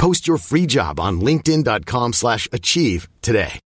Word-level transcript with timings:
Post 0.00 0.26
your 0.26 0.38
free 0.38 0.64
job 0.64 0.98
on 0.98 1.20
linkedin.com 1.20 2.14
slash 2.14 2.48
achieve 2.52 3.06
today. 3.20 3.60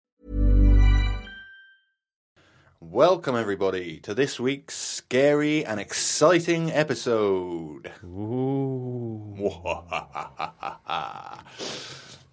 Welcome, 2.81 3.37
everybody, 3.37 3.99
to 3.99 4.15
this 4.15 4.41
week's 4.41 4.75
scary 4.75 5.63
and 5.63 5.79
exciting 5.79 6.73
episode. 6.73 7.93
Ooh. 8.03 9.51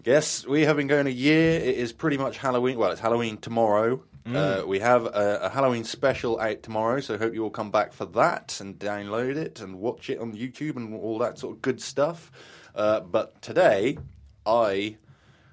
Yes, 0.06 0.48
we 0.48 0.62
have 0.62 0.78
been 0.78 0.88
going 0.88 1.08
a 1.08 1.12
year. 1.12 1.60
It 1.60 1.76
is 1.76 1.92
pretty 1.92 2.18
much 2.18 2.38
Halloween. 2.38 2.78
Well, 2.78 2.90
it's 2.90 3.02
Halloween 3.02 3.38
tomorrow. 3.38 4.02
Uh, 4.26 4.64
we 4.66 4.80
have 4.80 5.06
a, 5.08 5.40
a 5.44 5.50
Halloween 5.50 5.84
special 5.84 6.40
out 6.40 6.64
tomorrow, 6.64 7.02
so 7.02 7.18
hope 7.18 7.34
you 7.34 7.44
all 7.44 7.50
come 7.50 7.70
back 7.70 7.92
for 7.92 8.06
that 8.06 8.60
and 8.62 8.80
download 8.80 9.36
it 9.36 9.60
and 9.60 9.76
watch 9.76 10.10
it 10.10 10.20
on 10.20 10.34
YouTube 10.34 10.78
and 10.78 10.96
all 10.96 11.20
that 11.20 11.38
sort 11.38 11.58
of 11.58 11.62
good 11.62 11.82
stuff. 11.82 12.32
Uh, 12.76 13.00
but 13.02 13.42
today, 13.42 13.98
I 14.46 14.98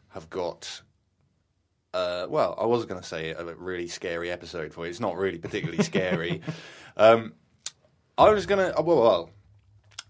have 0.08 0.30
got 0.30 0.82
uh, 1.94 2.26
well, 2.28 2.54
I 2.60 2.66
was 2.66 2.84
going 2.84 3.00
to 3.00 3.06
say 3.06 3.30
a 3.30 3.42
really 3.54 3.88
scary 3.88 4.30
episode 4.30 4.74
for 4.74 4.84
you. 4.84 4.90
It's 4.90 5.00
not 5.00 5.16
really 5.16 5.38
particularly 5.38 5.82
scary. 5.82 6.42
Um, 6.98 7.34
I 8.16 8.30
was 8.30 8.46
going 8.46 8.72
to 8.72 8.80
well, 8.80 9.02
well, 9.02 9.30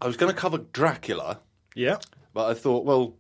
I 0.01 0.07
was 0.07 0.17
going 0.17 0.33
to 0.33 0.39
cover 0.39 0.59
Dracula, 0.59 1.41
Yeah. 1.75 1.97
but 2.33 2.49
I 2.49 2.55
thought, 2.55 2.85
well, 2.85 3.17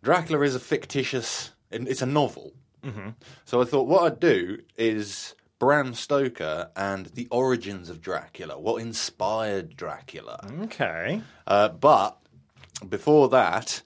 Dracula 0.00 0.42
is 0.44 0.54
a 0.54 0.60
fictitious. 0.60 1.50
It's 1.72 2.02
a 2.02 2.06
novel, 2.06 2.52
mm-hmm. 2.84 3.08
so 3.46 3.60
I 3.60 3.64
thought 3.64 3.88
what 3.88 4.04
I'd 4.04 4.20
do 4.20 4.58
is 4.76 5.34
Bram 5.58 5.92
Stoker 5.94 6.70
and 6.76 7.06
the 7.06 7.26
origins 7.32 7.90
of 7.90 8.00
Dracula. 8.00 8.56
What 8.60 8.80
inspired 8.80 9.76
Dracula? 9.76 10.38
Okay. 10.62 11.20
Uh, 11.48 11.70
but 11.70 12.16
before 12.88 13.28
that, 13.30 13.82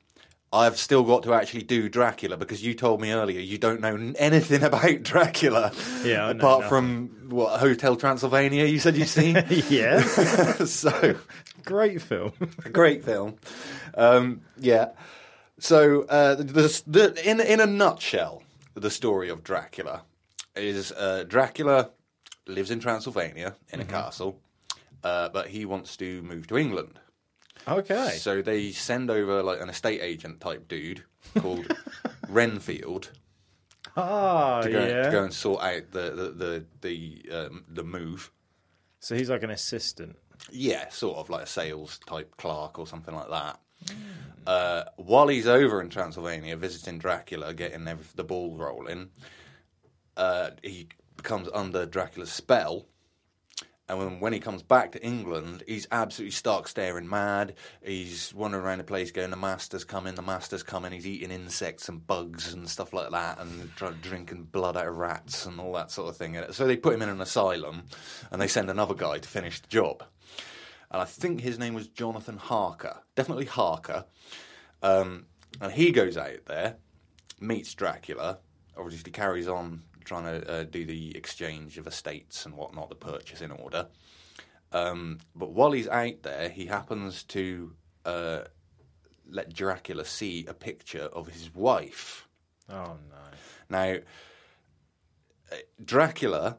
I've 0.53 0.78
still 0.78 1.03
got 1.03 1.25
to 1.25 1.34
actually 1.34 1.65
do 1.65 1.88
Dracula 1.88 2.37
because 2.37 2.62
you 2.62 2.75
told 2.75 3.00
me 3.00 3.10
earlier 3.10 3.41
you 3.41 3.59
don't 3.59 3.81
know 3.81 4.12
anything 4.19 4.62
about 4.71 5.03
Dracula. 5.03 5.72
Yeah, 6.05 6.31
apart 6.31 6.66
from 6.66 7.27
what 7.28 7.59
Hotel 7.59 7.97
Transylvania 7.97 8.65
you 8.65 8.78
said 8.78 8.97
you've 8.97 9.09
seen. 9.09 9.43
Yeah. 9.69 10.00
so 10.65 11.16
Great 11.65 12.03
film. 12.03 12.33
great 12.72 13.04
film. 13.04 13.37
Um, 13.97 14.43
yeah. 14.59 14.91
So 15.59 16.03
uh, 16.03 16.37
the, 16.37 16.83
the, 16.87 17.28
in 17.28 17.41
in 17.41 17.60
a 17.60 17.66
nutshell, 17.66 18.43
the 18.75 18.91
story 18.91 19.28
of 19.31 19.43
Dracula 19.43 20.03
is 20.54 20.93
uh, 20.93 21.25
Dracula 21.27 21.91
lives 22.47 22.71
in 22.71 22.78
Transylvania 22.81 23.56
in 23.72 23.81
a 23.81 23.84
castle, 23.84 24.38
uh, 25.03 25.31
but 25.31 25.49
he 25.49 25.65
wants 25.65 25.97
to 25.97 26.22
move 26.22 26.47
to 26.49 26.59
England. 26.59 27.00
Okay. 27.66 28.16
So 28.19 28.42
they 28.42 28.72
send 28.72 29.10
over 29.10 29.42
like 29.42 29.60
an 29.60 29.69
estate 29.69 30.00
agent 30.02 30.41
type 30.41 30.69
dude 30.69 31.04
called 31.38 31.66
Renfield 32.28 33.10
ah, 33.97 34.60
to 34.60 34.70
go, 34.70 34.86
yeah. 34.86 35.02
to 35.04 35.10
go 35.10 35.25
and 35.25 35.32
sort 35.32 35.62
out 35.62 35.91
the 35.91 36.10
the 36.10 36.30
the 36.30 36.64
the, 36.80 37.36
um, 37.36 37.64
the 37.69 37.84
move. 37.84 38.30
So 39.00 39.14
he's 39.14 39.30
like 39.30 39.42
an 39.42 39.50
assistant. 39.50 40.16
Yeah, 40.50 40.88
sort 40.88 41.19
of 41.19 41.30
like 41.30 41.44
a 41.44 41.47
sales 41.47 41.98
type 42.06 42.36
clerk 42.36 42.78
or 42.78 42.86
something 42.86 43.14
like 43.14 43.30
that. 43.30 43.60
Uh, 44.47 44.84
while 44.97 45.28
he's 45.28 45.47
over 45.47 45.80
in 45.80 45.88
Transylvania 45.88 46.56
visiting 46.56 46.98
Dracula, 46.98 47.54
getting 47.54 47.84
the 48.14 48.24
ball 48.24 48.56
rolling, 48.56 49.10
uh, 50.16 50.50
he 50.62 50.88
becomes 51.16 51.48
under 51.54 51.86
Dracula's 51.86 52.32
spell. 52.32 52.86
And 53.87 54.21
when, 54.22 54.33
he 54.33 54.41
comes 54.41 54.62
back 54.62 54.93
to 54.93 55.05
England, 55.05 55.62
he's 55.67 55.87
absolutely 55.93 56.31
stark 56.31 56.69
staring 56.69 57.06
mad. 57.06 57.55
He's 57.83 58.33
wandering 58.33 58.65
around 58.65 58.78
the 58.78 58.84
place 58.84 59.11
going, 59.11 59.28
The 59.28 59.37
master's 59.37 59.84
coming, 59.84 60.15
the 60.15 60.22
master's 60.22 60.62
coming. 60.62 60.93
He's 60.93 61.06
eating 61.06 61.31
insects 61.31 61.91
and 61.91 62.06
bugs 62.06 62.55
and 62.55 62.67
stuff 62.67 62.95
like 62.95 63.11
that 63.11 63.39
and 63.39 63.75
try, 63.77 63.91
drinking 64.00 64.45
blood 64.45 64.78
out 64.78 64.87
of 64.87 64.97
rats 64.97 65.45
and 65.45 65.61
all 65.61 65.75
that 65.75 65.91
sort 65.91 66.09
of 66.09 66.17
thing. 66.17 66.43
So 66.53 66.67
they 66.67 66.78
put 66.78 66.95
him 66.95 67.03
in 67.03 67.11
an 67.11 67.21
asylum 67.21 67.83
and 68.31 68.41
they 68.41 68.49
send 68.49 68.71
another 68.71 68.95
guy 68.95 69.19
to 69.19 69.28
finish 69.28 69.61
the 69.61 69.69
job. 69.69 70.03
And 70.91 71.03
I 71.03 71.05
think 71.05 71.43
his 71.43 71.59
name 71.59 71.75
was 71.75 71.89
Jonathan 71.89 72.39
Harker. 72.39 73.03
Definitely 73.16 73.47
Harker. 73.47 74.06
Um, 74.83 75.27
and 75.61 75.72
he 75.72 75.91
goes 75.91 76.16
out 76.16 76.47
there, 76.47 76.77
meets 77.39 77.75
Dracula, 77.75 78.39
obviously 78.78 79.12
carries 79.12 79.49
on 79.49 79.83
trying 80.04 80.25
to 80.25 80.50
uh, 80.50 80.65
do 80.65 80.84
the 80.84 81.16
exchange 81.16 81.78
of 81.78 81.87
estates 81.87 82.47
and 82.47 82.54
whatnot, 82.54 82.88
the 82.88 82.94
purchase 82.94 83.41
in 83.41 83.50
order. 83.50 83.88
Um, 84.72 85.19
but 85.34 85.53
while 85.53 85.72
he's 85.72 85.88
out 85.88 86.22
there, 86.22 86.48
he 86.48 86.66
happens 86.66 87.22
to 87.25 87.75
uh, 88.04 88.41
let 89.28 89.53
Dracula 89.53 90.04
see 90.04 90.47
a 90.47 90.54
picture 90.54 91.04
of 91.04 91.28
his 91.28 91.54
wife. 91.54 92.28
Oh 92.69 92.97
no. 93.10 93.16
Now, 93.69 93.97
uh, 95.53 95.56
Dracula, 95.84 96.59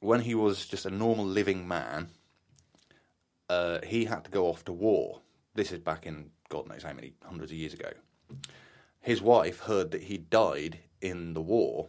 when 0.00 0.20
he 0.20 0.34
was 0.34 0.66
just 0.66 0.86
a 0.86 0.90
normal 0.90 1.24
living 1.24 1.68
man, 1.68 2.08
uh, 3.48 3.78
he 3.86 4.06
had 4.06 4.24
to 4.24 4.30
go 4.30 4.46
off 4.46 4.64
to 4.64 4.72
war. 4.72 5.20
This 5.54 5.72
is 5.72 5.78
back 5.78 6.06
in 6.06 6.30
God 6.48 6.68
knows 6.68 6.82
how 6.82 6.92
many 6.92 7.14
hundreds 7.24 7.50
of 7.50 7.56
years 7.56 7.72
ago. 7.72 7.90
His 9.00 9.22
wife 9.22 9.60
heard 9.60 9.90
that 9.92 10.02
he 10.02 10.18
died 10.18 10.78
in 11.00 11.34
the 11.34 11.40
war, 11.40 11.88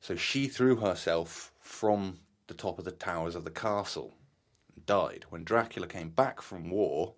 so 0.00 0.16
she 0.16 0.48
threw 0.48 0.76
herself 0.76 1.52
from 1.60 2.18
the 2.46 2.54
top 2.54 2.78
of 2.78 2.84
the 2.84 2.92
towers 2.92 3.34
of 3.34 3.44
the 3.44 3.50
castle 3.50 4.14
and 4.74 4.86
died. 4.86 5.24
When 5.30 5.44
Dracula 5.44 5.86
came 5.86 6.10
back 6.10 6.40
from 6.40 6.70
war, 6.70 7.14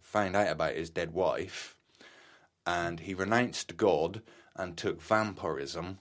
found 0.00 0.36
out 0.36 0.50
about 0.50 0.74
his 0.74 0.90
dead 0.90 1.12
wife, 1.12 1.76
and 2.66 3.00
he 3.00 3.14
renounced 3.14 3.76
God 3.76 4.22
and 4.54 4.76
took 4.76 5.00
vampirism 5.00 5.98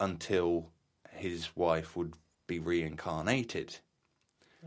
until 0.00 0.70
his 1.10 1.56
wife 1.56 1.96
would 1.96 2.14
be 2.46 2.58
reincarnated. 2.58 3.76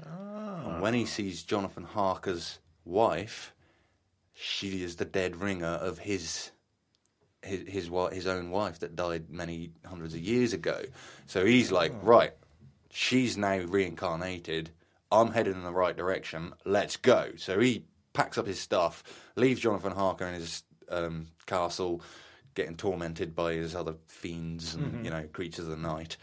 Ah. 0.05 0.63
And 0.65 0.81
when 0.81 0.93
he 0.93 1.05
sees 1.05 1.43
Jonathan 1.43 1.83
Harker's 1.83 2.59
wife, 2.85 3.53
she 4.33 4.83
is 4.83 4.95
the 4.95 5.05
dead 5.05 5.37
ringer 5.37 5.67
of 5.67 5.99
his 5.99 6.51
his 7.43 7.67
his, 7.67 7.89
his 8.11 8.27
own 8.27 8.51
wife 8.51 8.79
that 8.79 8.95
died 8.95 9.29
many 9.29 9.71
hundreds 9.85 10.13
of 10.13 10.19
years 10.19 10.53
ago. 10.53 10.81
So 11.25 11.45
he's 11.45 11.71
like, 11.71 11.93
right, 12.01 12.33
she's 12.89 13.37
now 13.37 13.57
reincarnated. 13.59 14.71
I'm 15.11 15.31
headed 15.31 15.55
in 15.55 15.63
the 15.63 15.71
right 15.71 15.95
direction. 15.95 16.53
Let's 16.65 16.97
go. 16.97 17.31
So 17.37 17.59
he 17.59 17.85
packs 18.13 18.37
up 18.37 18.47
his 18.47 18.59
stuff, 18.59 19.03
leaves 19.35 19.61
Jonathan 19.61 19.93
Harker 19.93 20.25
in 20.25 20.35
his 20.35 20.63
um, 20.89 21.27
castle, 21.45 22.01
getting 22.55 22.75
tormented 22.75 23.35
by 23.35 23.53
his 23.53 23.75
other 23.75 23.95
fiends 24.07 24.75
and 24.75 25.05
you 25.05 25.11
know 25.11 25.23
creatures 25.33 25.65
of 25.65 25.71
the 25.71 25.77
night, 25.77 26.17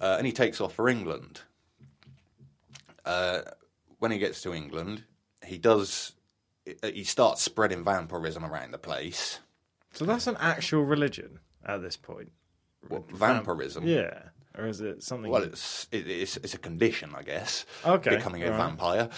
uh, 0.00 0.16
and 0.18 0.26
he 0.26 0.32
takes 0.32 0.60
off 0.60 0.74
for 0.74 0.88
England. 0.88 1.42
Uh, 3.04 3.42
when 3.98 4.10
he 4.10 4.18
gets 4.18 4.42
to 4.42 4.52
England, 4.52 5.04
he 5.44 5.58
does. 5.58 6.12
He 6.82 7.04
starts 7.04 7.42
spreading 7.42 7.84
vampirism 7.84 8.44
around 8.44 8.72
the 8.72 8.78
place. 8.78 9.38
So 9.96 10.04
that's 10.04 10.26
an 10.26 10.36
actual 10.38 10.84
religion 10.84 11.38
at 11.64 11.82
this 11.82 11.96
point. 11.96 12.30
What, 12.88 13.10
vampirism? 13.10 13.86
Yeah. 13.86 14.22
Or 14.56 14.66
is 14.66 14.80
it 14.80 15.02
something? 15.02 15.30
Well, 15.30 15.42
it's 15.42 15.88
it, 15.92 16.08
it's 16.08 16.36
it's 16.38 16.54
a 16.54 16.58
condition, 16.58 17.14
I 17.14 17.22
guess. 17.22 17.66
Okay, 17.84 18.16
becoming 18.16 18.42
a 18.42 18.46
alright. 18.46 18.60
vampire. 18.60 19.08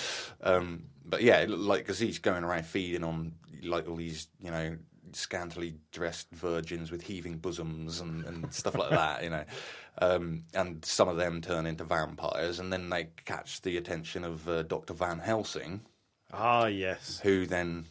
Um, 0.43 0.85
but 1.05 1.23
yeah, 1.23 1.45
like 1.49 1.81
because 1.81 1.99
he's 1.99 2.19
going 2.19 2.43
around 2.43 2.67
feeding 2.67 3.05
on 3.05 3.35
like 3.63 3.89
all 3.89 3.97
these 3.97 4.29
you 4.41 4.51
know 4.51 4.77
scantily 5.13 5.75
dressed 5.93 6.29
virgins 6.33 6.91
with 6.91 7.03
heaving 7.03 7.39
bosoms 7.39 8.01
and, 8.01 8.25
and 8.25 8.53
stuff 8.53 8.75
like 8.75 8.91
that, 8.91 9.23
you 9.23 9.31
know. 9.31 9.45
Um, 10.01 10.45
and 10.55 10.85
some 10.85 11.09
of 11.09 11.17
them 11.17 11.41
turn 11.41 11.67
into 11.67 11.85
vampires, 11.85 12.59
and 12.59 12.73
then 12.73 12.89
they 12.89 13.09
catch 13.25 13.63
the 13.63 13.77
attention 13.77 14.25
of 14.25 14.49
uh, 14.49 14.63
Doctor 14.63 14.95
Van 14.95 15.19
Helsing, 15.19 15.81
ah, 16.33 16.67
yes. 16.67 17.21
who 17.23 17.47
then 17.47 17.85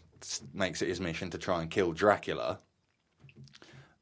makes 0.54 0.82
it 0.82 0.88
his 0.88 1.02
mission 1.02 1.30
to 1.32 1.38
try 1.38 1.62
and 1.62 1.70
kill 1.70 1.92
Dracula. 1.92 2.60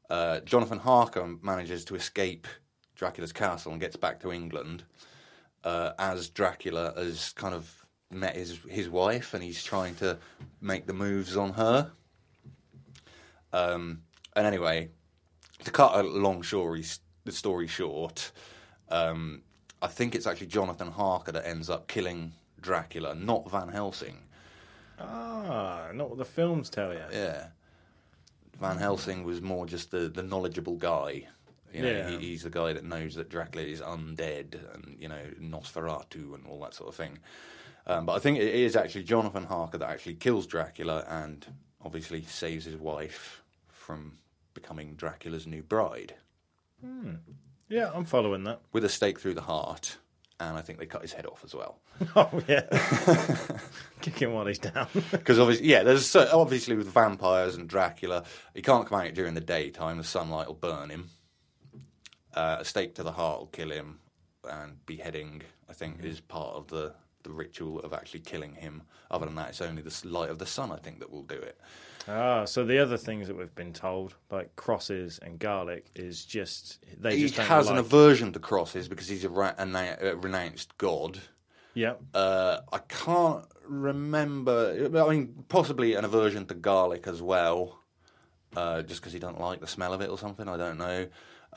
Uh, 0.08 0.40
Jonathan 0.40 0.78
Harker 0.78 1.36
manages 1.42 1.84
to 1.86 1.94
escape 1.94 2.46
Dracula's 2.94 3.32
castle 3.32 3.72
and 3.72 3.80
gets 3.80 3.96
back 3.96 4.20
to 4.20 4.32
England 4.32 4.84
uh, 5.64 5.92
as 5.98 6.28
Dracula 6.28 6.94
has 6.96 7.32
kind 7.32 7.54
of 7.54 7.86
met 8.10 8.36
his 8.36 8.58
his 8.68 8.88
wife 8.88 9.34
and 9.34 9.42
he's 9.42 9.62
trying 9.64 9.94
to 9.96 10.16
make 10.60 10.86
the 10.86 10.92
moves 10.92 11.36
on 11.36 11.52
her. 11.54 11.90
Um, 13.52 14.02
and 14.34 14.46
anyway, 14.46 14.90
to 15.64 15.70
cut 15.70 15.94
a 15.94 16.02
long 16.02 16.42
story, 16.42 16.84
the 17.24 17.32
story 17.32 17.66
short, 17.66 18.30
um, 18.90 19.42
I 19.82 19.88
think 19.88 20.14
it's 20.14 20.26
actually 20.26 20.48
Jonathan 20.48 20.90
Harker 20.90 21.32
that 21.32 21.46
ends 21.46 21.68
up 21.68 21.88
killing 21.88 22.32
Dracula, 22.60 23.14
not 23.14 23.50
Van 23.50 23.68
Helsing. 23.68 24.18
Ah, 24.98 25.88
not 25.92 26.10
what 26.10 26.18
the 26.18 26.24
films 26.24 26.70
tell 26.70 26.92
you. 26.92 27.02
Yeah. 27.12 27.48
Van 28.60 28.76
Helsing 28.78 29.24
was 29.24 29.40
more 29.42 29.66
just 29.66 29.90
the, 29.90 30.08
the 30.08 30.22
knowledgeable 30.22 30.76
guy. 30.76 31.26
You 31.72 31.82
know, 31.82 31.90
Yeah. 31.90 32.08
he, 32.10 32.18
he's 32.28 32.42
the 32.44 32.50
guy 32.50 32.72
that 32.72 32.84
knows 32.84 33.14
that 33.16 33.28
Dracula 33.28 33.66
is 33.66 33.80
undead 33.80 34.58
and, 34.74 34.96
you 34.98 35.08
know, 35.08 35.20
Nosferatu 35.40 36.34
and 36.34 36.46
all 36.46 36.60
that 36.60 36.74
sort 36.74 36.88
of 36.88 36.94
thing. 36.94 37.18
Um, 37.86 38.06
but 38.06 38.14
I 38.14 38.18
think 38.18 38.38
it 38.38 38.54
is 38.54 38.74
actually 38.76 39.04
Jonathan 39.04 39.44
Harker 39.44 39.78
that 39.78 39.88
actually 39.90 40.14
kills 40.14 40.46
Dracula 40.46 41.04
and 41.08 41.46
obviously 41.84 42.22
saves 42.22 42.64
his 42.64 42.76
wife 42.76 43.42
from 43.68 44.18
becoming 44.54 44.94
Dracula's 44.94 45.46
new 45.46 45.62
bride 45.62 46.14
Yeah, 47.68 47.90
I'm 47.94 48.04
following 48.04 48.44
that. 48.44 48.60
with 48.72 48.84
a 48.84 48.88
stake 48.88 49.20
through 49.20 49.34
the 49.34 49.42
heart. 49.42 49.96
And 50.38 50.56
I 50.56 50.60
think 50.60 50.78
they 50.78 50.86
cut 50.86 51.00
his 51.00 51.14
head 51.14 51.26
off 51.26 51.42
as 51.44 51.54
well. 51.54 51.80
Oh 52.14 52.42
yeah, 52.46 52.62
kick 54.02 54.18
him 54.18 54.34
while 54.34 54.46
he's 54.46 54.58
down. 54.58 54.86
Because 55.10 55.38
obviously, 55.38 55.66
yeah, 55.66 55.82
there's 55.82 56.06
so, 56.06 56.28
obviously 56.32 56.76
with 56.76 56.88
vampires 56.88 57.54
and 57.56 57.68
Dracula, 57.68 58.24
he 58.54 58.60
can't 58.60 58.86
come 58.86 59.00
out 59.00 59.14
during 59.14 59.34
the 59.34 59.40
daytime. 59.40 59.96
The 59.96 60.04
sunlight 60.04 60.46
will 60.46 60.54
burn 60.54 60.90
him. 60.90 61.08
Uh, 62.34 62.58
a 62.60 62.64
stake 62.64 62.94
to 62.96 63.02
the 63.02 63.12
heart 63.12 63.38
will 63.38 63.46
kill 63.46 63.70
him, 63.70 63.98
and 64.44 64.84
beheading, 64.84 65.40
I 65.70 65.72
think, 65.72 66.04
is 66.04 66.20
part 66.20 66.54
of 66.54 66.68
the 66.68 66.92
the 67.26 67.32
ritual 67.32 67.80
of 67.80 67.92
actually 67.92 68.20
killing 68.20 68.54
him. 68.54 68.82
Other 69.10 69.26
than 69.26 69.34
that, 69.34 69.50
it's 69.50 69.60
only 69.60 69.82
the 69.82 70.08
light 70.08 70.30
of 70.30 70.38
the 70.38 70.46
sun, 70.46 70.70
I 70.72 70.76
think, 70.76 71.00
that 71.00 71.10
will 71.10 71.22
do 71.22 71.34
it. 71.34 71.58
ah, 72.08 72.44
so 72.44 72.64
the 72.64 72.78
other 72.78 72.96
things 72.96 73.26
that 73.28 73.36
we've 73.36 73.54
been 73.54 73.72
told, 73.72 74.14
like 74.30 74.54
crosses 74.56 75.18
and 75.20 75.38
garlic, 75.38 75.86
is 75.94 76.24
just 76.24 76.78
they 77.00 77.16
He 77.16 77.22
just 77.22 77.36
has 77.36 77.68
an 77.68 77.78
aversion 77.78 78.32
to 78.32 78.38
crosses 78.38 78.88
because 78.88 79.08
he's 79.08 79.24
a, 79.24 79.28
na- 79.66 79.96
a 80.00 80.16
renounced 80.16 80.78
god. 80.78 81.18
Yeah, 81.74 81.94
Uh, 82.14 82.60
I 82.72 82.78
can't 82.78 83.44
remember. 83.68 84.88
I 84.94 85.10
mean, 85.10 85.44
possibly 85.48 85.94
an 85.94 86.04
aversion 86.06 86.46
to 86.46 86.54
garlic 86.54 87.06
as 87.06 87.20
well, 87.20 87.80
uh, 88.56 88.80
just 88.82 89.00
because 89.02 89.12
he 89.12 89.18
doesn't 89.18 89.40
like 89.40 89.60
the 89.60 89.66
smell 89.66 89.92
of 89.92 90.00
it 90.00 90.08
or 90.08 90.16
something. 90.16 90.48
I 90.48 90.56
don't 90.56 90.78
know. 90.78 91.06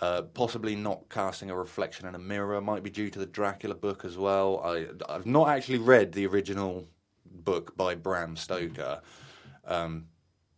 Uh, 0.02 0.22
possibly 0.22 0.76
not 0.76 1.10
casting 1.10 1.50
a 1.50 1.56
reflection 1.56 2.08
in 2.08 2.16
a 2.16 2.20
mirror 2.20 2.62
might 2.62 2.84
be 2.84 2.90
due 2.90 3.10
to 3.10 3.20
the 3.20 3.26
Dracula 3.26 3.76
book 3.76 4.06
as 4.06 4.18
well. 4.18 4.62
I, 4.64 4.86
I've 5.10 5.26
not 5.26 5.50
actually 5.50 5.80
read 5.80 6.14
the 6.14 6.26
original 6.26 6.88
book 7.26 7.76
by 7.76 7.96
Bram 7.96 8.38
Stoker, 8.38 9.02
um, 9.66 10.06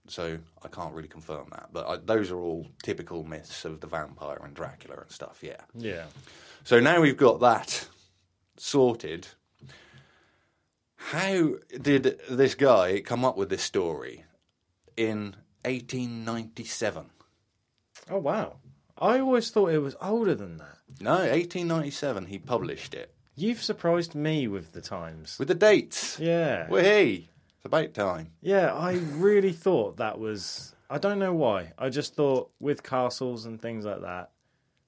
so 0.08 0.38
I 0.64 0.68
can't 0.68 0.94
really 0.94 1.08
confirm 1.08 1.48
that. 1.52 1.70
But 1.74 1.88
I, 1.88 1.98
those 1.98 2.30
are 2.30 2.40
all 2.40 2.68
typical 2.84 3.24
myths 3.24 3.66
of 3.66 3.82
the 3.82 3.88
vampire 3.88 4.40
and 4.44 4.54
Dracula 4.54 4.98
and 5.02 5.10
stuff. 5.10 5.40
Yeah. 5.42 5.62
yeah. 5.76 6.06
So 6.64 6.80
now 6.80 7.02
we've 7.02 7.18
got 7.18 7.40
that 7.40 7.88
sorted. 8.58 9.28
How 10.96 11.56
did 11.82 12.20
this 12.30 12.54
guy 12.54 13.02
come 13.02 13.26
up 13.26 13.38
with 13.38 13.50
this 13.50 13.64
story 13.64 14.26
in 14.96 15.36
1897? 15.66 17.10
Oh 18.10 18.18
wow, 18.20 18.58
I 18.98 19.20
always 19.20 19.50
thought 19.50 19.72
it 19.72 19.80
was 19.80 19.96
older 20.02 20.36
than 20.36 20.58
that. 20.58 20.78
No, 21.00 21.12
1897 21.14 22.26
he 22.28 22.38
published 22.38 22.94
it. 22.94 23.14
You've 23.36 23.62
surprised 23.64 24.14
me 24.14 24.48
with 24.48 24.74
the 24.74 24.82
times. 24.82 25.38
With 25.40 25.48
the 25.48 25.56
dates. 25.56 26.20
Yeah, 26.20 26.70
Wahey! 26.70 27.30
It's 27.58 27.66
about 27.66 27.94
time. 27.94 28.32
yeah. 28.42 28.74
I 28.74 28.94
really 29.14 29.54
thought 29.54 29.98
that 29.98 30.20
was. 30.20 30.76
I 30.90 30.98
don't 30.98 31.20
know 31.20 31.34
why. 31.34 31.72
I 31.78 31.90
just 31.90 32.16
thought 32.16 32.50
with 32.60 32.84
castles 32.84 33.46
and 33.46 33.62
things 33.62 33.86
like 33.86 34.02
that, 34.02 34.32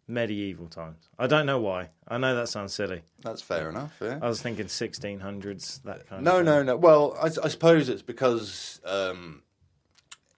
medieval 0.08 0.68
times. 0.68 1.08
I 1.18 1.28
don't 1.28 1.46
know 1.46 1.60
why. 1.60 1.90
I 2.08 2.18
know 2.18 2.36
that 2.36 2.50
sounds 2.50 2.74
silly. 2.74 3.04
That's 3.22 3.42
fair 3.42 3.70
enough, 3.70 3.96
yeah. 4.02 4.20
I 4.22 4.28
was 4.28 4.42
thinking 4.42 4.66
1600s, 4.66 5.82
that 5.84 6.08
kind 6.08 6.24
No, 6.26 6.40
of. 6.40 6.46
no, 6.46 6.58
no. 6.58 6.64
No. 6.64 6.76
Well, 6.78 7.16
I, 7.22 7.28
I 7.28 7.48
suppose 7.48 7.88
it's 7.90 8.02
because 8.02 8.82
um, 8.86 9.44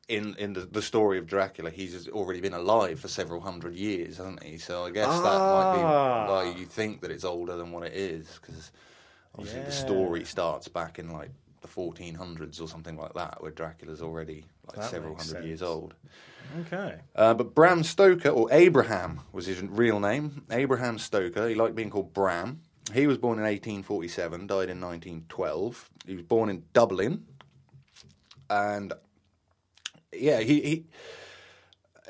in 0.08 0.36
in 0.38 0.54
the, 0.54 0.62
the 0.62 0.82
story 0.82 1.18
of 1.18 1.26
Dracula, 1.28 1.70
he's 1.70 2.08
already 2.10 2.42
been 2.42 2.54
alive 2.54 3.00
for 3.00 3.08
several 3.08 3.42
hundred 3.42 3.76
years, 3.76 4.18
hasn't 4.18 4.44
he? 4.44 4.58
So 4.58 4.86
I 4.86 4.92
guess 4.92 5.08
that 5.08 5.24
might 5.24 5.74
be 5.76 5.82
Ah. 5.84 6.28
why 6.30 6.54
you 6.58 6.66
think 6.66 7.02
that 7.02 7.12
it's 7.12 7.24
older 7.26 7.56
than 7.56 7.72
what 7.72 7.84
it 7.86 7.94
is, 7.94 8.40
because 8.42 8.72
obviously 9.34 9.62
the 9.64 9.72
story 9.72 10.24
starts 10.26 10.68
back 10.68 11.00
in 11.00 11.12
like 11.12 11.32
the 11.62 11.68
1400s 11.68 12.62
or 12.62 12.68
something 12.68 12.96
like 12.96 13.14
that, 13.16 13.42
where 13.42 13.52
Dracula's 13.52 14.02
already 14.04 14.46
like 14.68 14.76
That 14.78 14.92
several 14.92 15.16
hundred 15.16 15.46
years 15.46 15.64
old. 15.64 15.96
Okay. 16.68 16.98
Uh, 17.16 17.34
but 17.34 17.56
Bram 17.56 17.84
Stoker, 17.84 18.30
or 18.30 18.48
Abraham 18.52 19.22
was 19.32 19.48
his 19.48 19.62
real 19.64 20.00
name. 20.00 20.44
Abraham 20.52 21.00
Stoker. 21.00 21.50
He 21.50 21.56
liked 21.56 21.76
being 21.76 21.90
called 21.90 22.14
Bram. 22.14 22.62
He 22.94 23.08
was 23.08 23.18
born 23.18 23.40
in 23.40 23.44
1847, 23.46 24.46
died 24.46 24.70
in 24.70 24.80
1912. 24.80 25.90
He 26.06 26.14
was 26.14 26.24
born 26.24 26.50
in 26.52 26.62
Dublin. 26.72 27.26
And 28.48 28.94
yeah, 30.20 30.40
he. 30.42 30.62
he 30.62 30.86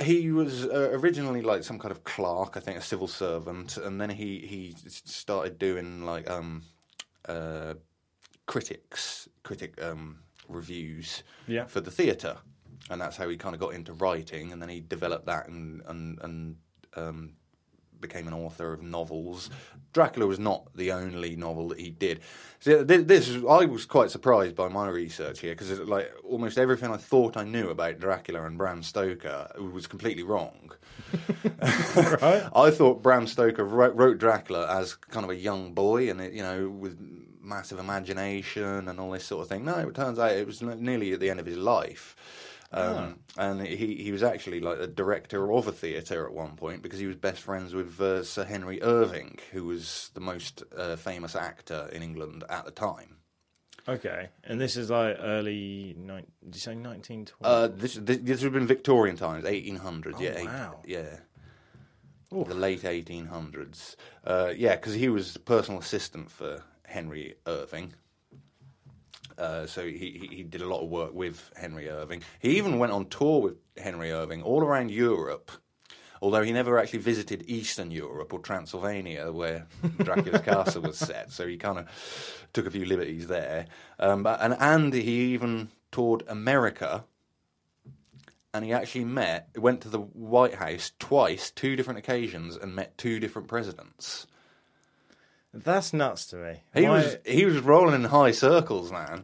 he 0.02 0.30
was 0.30 0.66
uh, 0.66 0.90
originally 0.92 1.42
like 1.42 1.64
some 1.64 1.80
kind 1.80 1.90
of 1.94 2.04
clerk, 2.04 2.58
I 2.58 2.60
think, 2.60 2.78
a 2.78 2.82
civil 2.82 3.08
servant, 3.08 3.78
and 3.78 4.00
then 4.02 4.10
he 4.10 4.40
he 4.40 4.76
started 4.88 5.58
doing 5.58 6.04
like 6.06 6.30
um, 6.30 6.64
uh, 7.30 7.76
critics 8.46 9.30
critic 9.44 9.82
um, 9.82 10.18
reviews 10.50 11.24
Yeah. 11.48 11.66
for 11.66 11.80
the 11.80 11.92
theatre, 11.92 12.36
and 12.90 13.00
that's 13.00 13.16
how 13.16 13.30
he 13.30 13.38
kind 13.38 13.56
of 13.56 13.62
got 13.62 13.74
into 13.74 13.94
writing, 13.94 14.52
and 14.52 14.62
then 14.62 14.68
he 14.68 14.82
developed 14.82 15.28
that 15.28 15.48
and 15.48 15.82
and 15.88 16.20
and 16.24 16.58
um, 16.98 17.34
became 18.08 18.28
an 18.28 18.34
author 18.34 18.74
of 18.74 18.82
novels. 18.82 19.50
Dracula 19.94 20.28
was 20.28 20.40
not 20.40 20.68
the 20.76 20.92
only 20.92 21.36
novel 21.36 21.70
that 21.70 21.80
he 21.80 21.90
did. 21.90 22.20
So 22.60 22.84
this, 22.84 23.04
this 23.06 23.30
is, 23.30 23.44
I 23.46 23.66
was 23.66 23.86
quite 23.86 24.12
surprised 24.12 24.56
by 24.56 24.68
my 24.68 24.88
research 24.88 25.40
here 25.40 25.54
because 25.56 25.80
like 25.80 26.12
almost 26.24 26.58
everything 26.58 26.92
I 26.92 26.98
thought 26.98 27.38
I 27.38 27.44
knew 27.44 27.70
about 27.70 28.00
Dracula 28.00 28.46
and 28.46 28.58
Bram 28.58 28.84
Stoker 28.84 29.52
was 29.58 29.88
completely 29.88 30.24
wrong. 30.24 30.72
I 31.62 32.72
thought 32.72 33.02
Bram 33.02 33.28
Stoker 33.28 33.64
wrote, 33.64 33.96
wrote 33.96 34.18
Dracula 34.18 34.68
as 34.80 34.96
kind 34.96 35.24
of 35.24 35.30
a 35.30 35.36
young 35.36 35.74
boy, 35.74 36.10
and 36.10 36.20
it, 36.22 36.34
you 36.34 36.42
know, 36.42 36.70
with 36.70 36.98
massive 37.42 37.80
imagination 37.80 38.88
and 38.88 39.00
all 39.00 39.12
this 39.12 39.26
sort 39.26 39.44
of 39.44 39.50
thing. 39.50 39.64
No, 39.64 39.78
it 39.78 39.96
turns 39.96 40.20
out 40.20 40.32
it 40.32 40.48
was 40.48 40.62
nearly 40.62 41.14
at 41.14 41.20
the 41.20 41.30
end 41.30 41.40
of 41.40 41.46
his 41.46 41.58
life. 41.58 42.16
Um, 42.72 43.20
And 43.38 43.62
he, 43.66 43.96
he 43.96 44.12
was 44.12 44.24
actually 44.24 44.60
like 44.60 44.80
a 44.80 44.88
director 44.88 45.52
of 45.52 45.68
a 45.68 45.72
theatre 45.72 46.26
at 46.26 46.34
one 46.34 46.56
point 46.56 46.82
because 46.82 47.00
he 47.00 47.08
was 47.08 47.16
best 47.16 47.42
friends 47.42 47.74
with 47.74 48.00
uh, 48.02 48.24
Sir 48.24 48.44
Henry 48.46 48.82
Irving, 48.82 49.40
who 49.52 49.66
was 49.66 50.10
the 50.14 50.20
most 50.22 50.64
uh, 50.78 50.96
famous 50.96 51.36
actor 51.36 51.90
in 51.94 52.02
England 52.04 52.44
at 52.50 52.66
the 52.66 52.72
time. 52.72 53.18
Okay. 53.88 54.30
And 54.44 54.60
this 54.60 54.76
is 54.78 54.90
like 54.90 55.16
early. 55.20 55.96
Ni- 55.98 56.26
did 56.44 56.56
you 56.56 56.60
say 56.62 56.76
1920? 56.76 57.30
Uh, 57.44 57.68
this, 57.68 57.94
this 57.96 58.18
this 58.18 58.42
would 58.42 58.46
have 58.46 58.54
been 58.54 58.68
Victorian 58.68 59.16
times, 59.16 59.46
1800s. 59.46 60.20
yeah, 60.20 60.30
eight- 60.38 60.50
Oh, 60.50 60.54
wow. 60.54 60.80
yeah. 60.86 61.18
The 62.32 62.56
late 62.56 62.82
1800s. 62.82 63.96
Uh, 64.26 64.52
yeah, 64.58 64.76
because 64.76 64.96
he 64.96 65.08
was 65.08 65.38
personal 65.38 65.80
assistant 65.80 66.32
for 66.32 66.64
Henry 66.86 67.36
Irving. 67.46 67.94
Uh, 69.38 69.66
so 69.66 69.86
he, 69.86 70.28
he 70.32 70.44
did 70.44 70.62
a 70.62 70.68
lot 70.68 70.82
of 70.82 70.90
work 70.90 71.14
with 71.14 71.52
Henry 71.56 71.90
Irving. 71.90 72.24
He 72.40 72.58
even 72.58 72.80
went 72.80 72.92
on 72.92 73.08
tour 73.08 73.42
with 73.42 73.56
Henry 73.78 74.12
Irving 74.12 74.42
all 74.44 74.62
around 74.62 74.92
Europe. 74.92 75.52
Although 76.22 76.44
he 76.44 76.54
never 76.54 76.80
actually 76.80 77.00
visited 77.00 77.44
Eastern 77.48 77.92
Europe 77.92 78.34
or 78.34 78.40
Transylvania, 78.40 79.32
where 79.32 79.68
Dracula's 79.98 80.42
castle 80.42 80.82
was 80.82 80.98
set, 80.98 81.32
so 81.32 81.46
he 81.46 81.58
kind 81.58 81.78
of 81.78 82.48
took 82.54 82.66
a 82.66 82.72
few 82.72 82.86
liberties 82.86 83.28
there. 83.28 83.68
Um, 84.00 84.24
but, 84.24 84.42
and 84.42 84.56
and 84.60 84.94
he 84.94 85.34
even 85.34 85.70
toured 85.92 86.24
America, 86.28 87.04
and 88.54 88.64
he 88.64 88.72
actually 88.72 89.04
met, 89.04 89.50
went 89.58 89.82
to 89.82 89.90
the 89.90 90.00
White 90.00 90.56
House 90.56 90.94
twice, 91.00 91.52
two 91.52 91.76
different 91.76 92.00
occasions, 92.00 92.56
and 92.56 92.74
met 92.74 92.98
two 92.98 93.20
different 93.20 93.50
presidents. 93.50 94.26
That's 95.56 95.94
nuts 95.94 96.26
to 96.28 96.36
me. 96.36 96.64
He 96.74 96.88
was 96.88 97.18
he 97.26 97.46
was 97.46 97.60
rolling 97.60 97.96
in 97.96 98.04
high 98.06 98.32
circles, 98.32 98.92
man. 98.92 99.24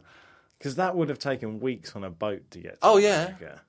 because 0.58 0.76
that 0.76 0.96
would 0.96 1.08
have 1.10 1.18
taken 1.18 1.60
weeks 1.60 1.94
on 1.94 2.04
a 2.04 2.10
boat 2.10 2.50
to 2.52 2.58
get. 2.60 2.72
To 2.74 2.78
Oh, 2.82 2.96
yeah. 2.96 3.26
America. 3.36 3.60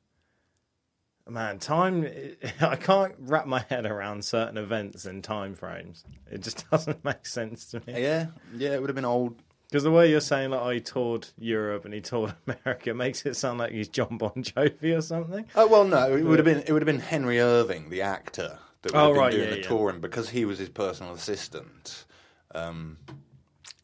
Man, 1.29 1.57
time. 1.59 2.05
I 2.61 2.75
can't 2.75 3.15
wrap 3.19 3.45
my 3.47 3.65
head 3.69 3.85
around 3.85 4.25
certain 4.25 4.57
events 4.57 5.05
and 5.05 5.23
time 5.23 5.55
frames. 5.55 6.03
It 6.29 6.41
just 6.41 6.69
doesn't 6.71 7.03
make 7.05 7.25
sense 7.25 7.65
to 7.71 7.81
me. 7.87 8.01
Yeah, 8.01 8.27
yeah, 8.55 8.73
it 8.73 8.81
would 8.81 8.89
have 8.89 8.95
been 8.95 9.05
old. 9.05 9.35
Because 9.69 9.83
the 9.83 9.91
way 9.91 10.09
you're 10.09 10.19
saying, 10.21 10.51
like, 10.51 10.61
oh, 10.61 10.69
he 10.69 10.81
toured 10.81 11.27
Europe 11.39 11.85
and 11.85 11.93
he 11.93 12.01
toured 12.01 12.35
America, 12.47 12.93
makes 12.93 13.25
it 13.25 13.35
sound 13.35 13.57
like 13.59 13.71
he's 13.71 13.87
Jon 13.87 14.17
Bon 14.17 14.31
Jovi 14.37 14.95
or 14.97 15.01
something. 15.01 15.45
Oh 15.55 15.67
well, 15.67 15.83
no, 15.85 16.13
it 16.15 16.23
would 16.23 16.39
have 16.39 16.45
been 16.45 16.59
it 16.59 16.71
would 16.71 16.81
have 16.81 16.85
been 16.87 16.99
Henry 16.99 17.39
Irving, 17.39 17.89
the 17.89 18.01
actor, 18.01 18.59
that 18.83 18.91
would 18.93 18.99
Oh, 18.99 19.05
have 19.05 19.13
been 19.13 19.19
right, 19.21 19.31
doing 19.31 19.43
yeah, 19.45 19.49
the 19.55 19.61
yeah. 19.61 19.67
touring 19.67 19.99
because 20.01 20.29
he 20.29 20.45
was 20.45 20.59
his 20.59 20.69
personal 20.69 21.13
assistant. 21.13 22.05
Um, 22.53 22.97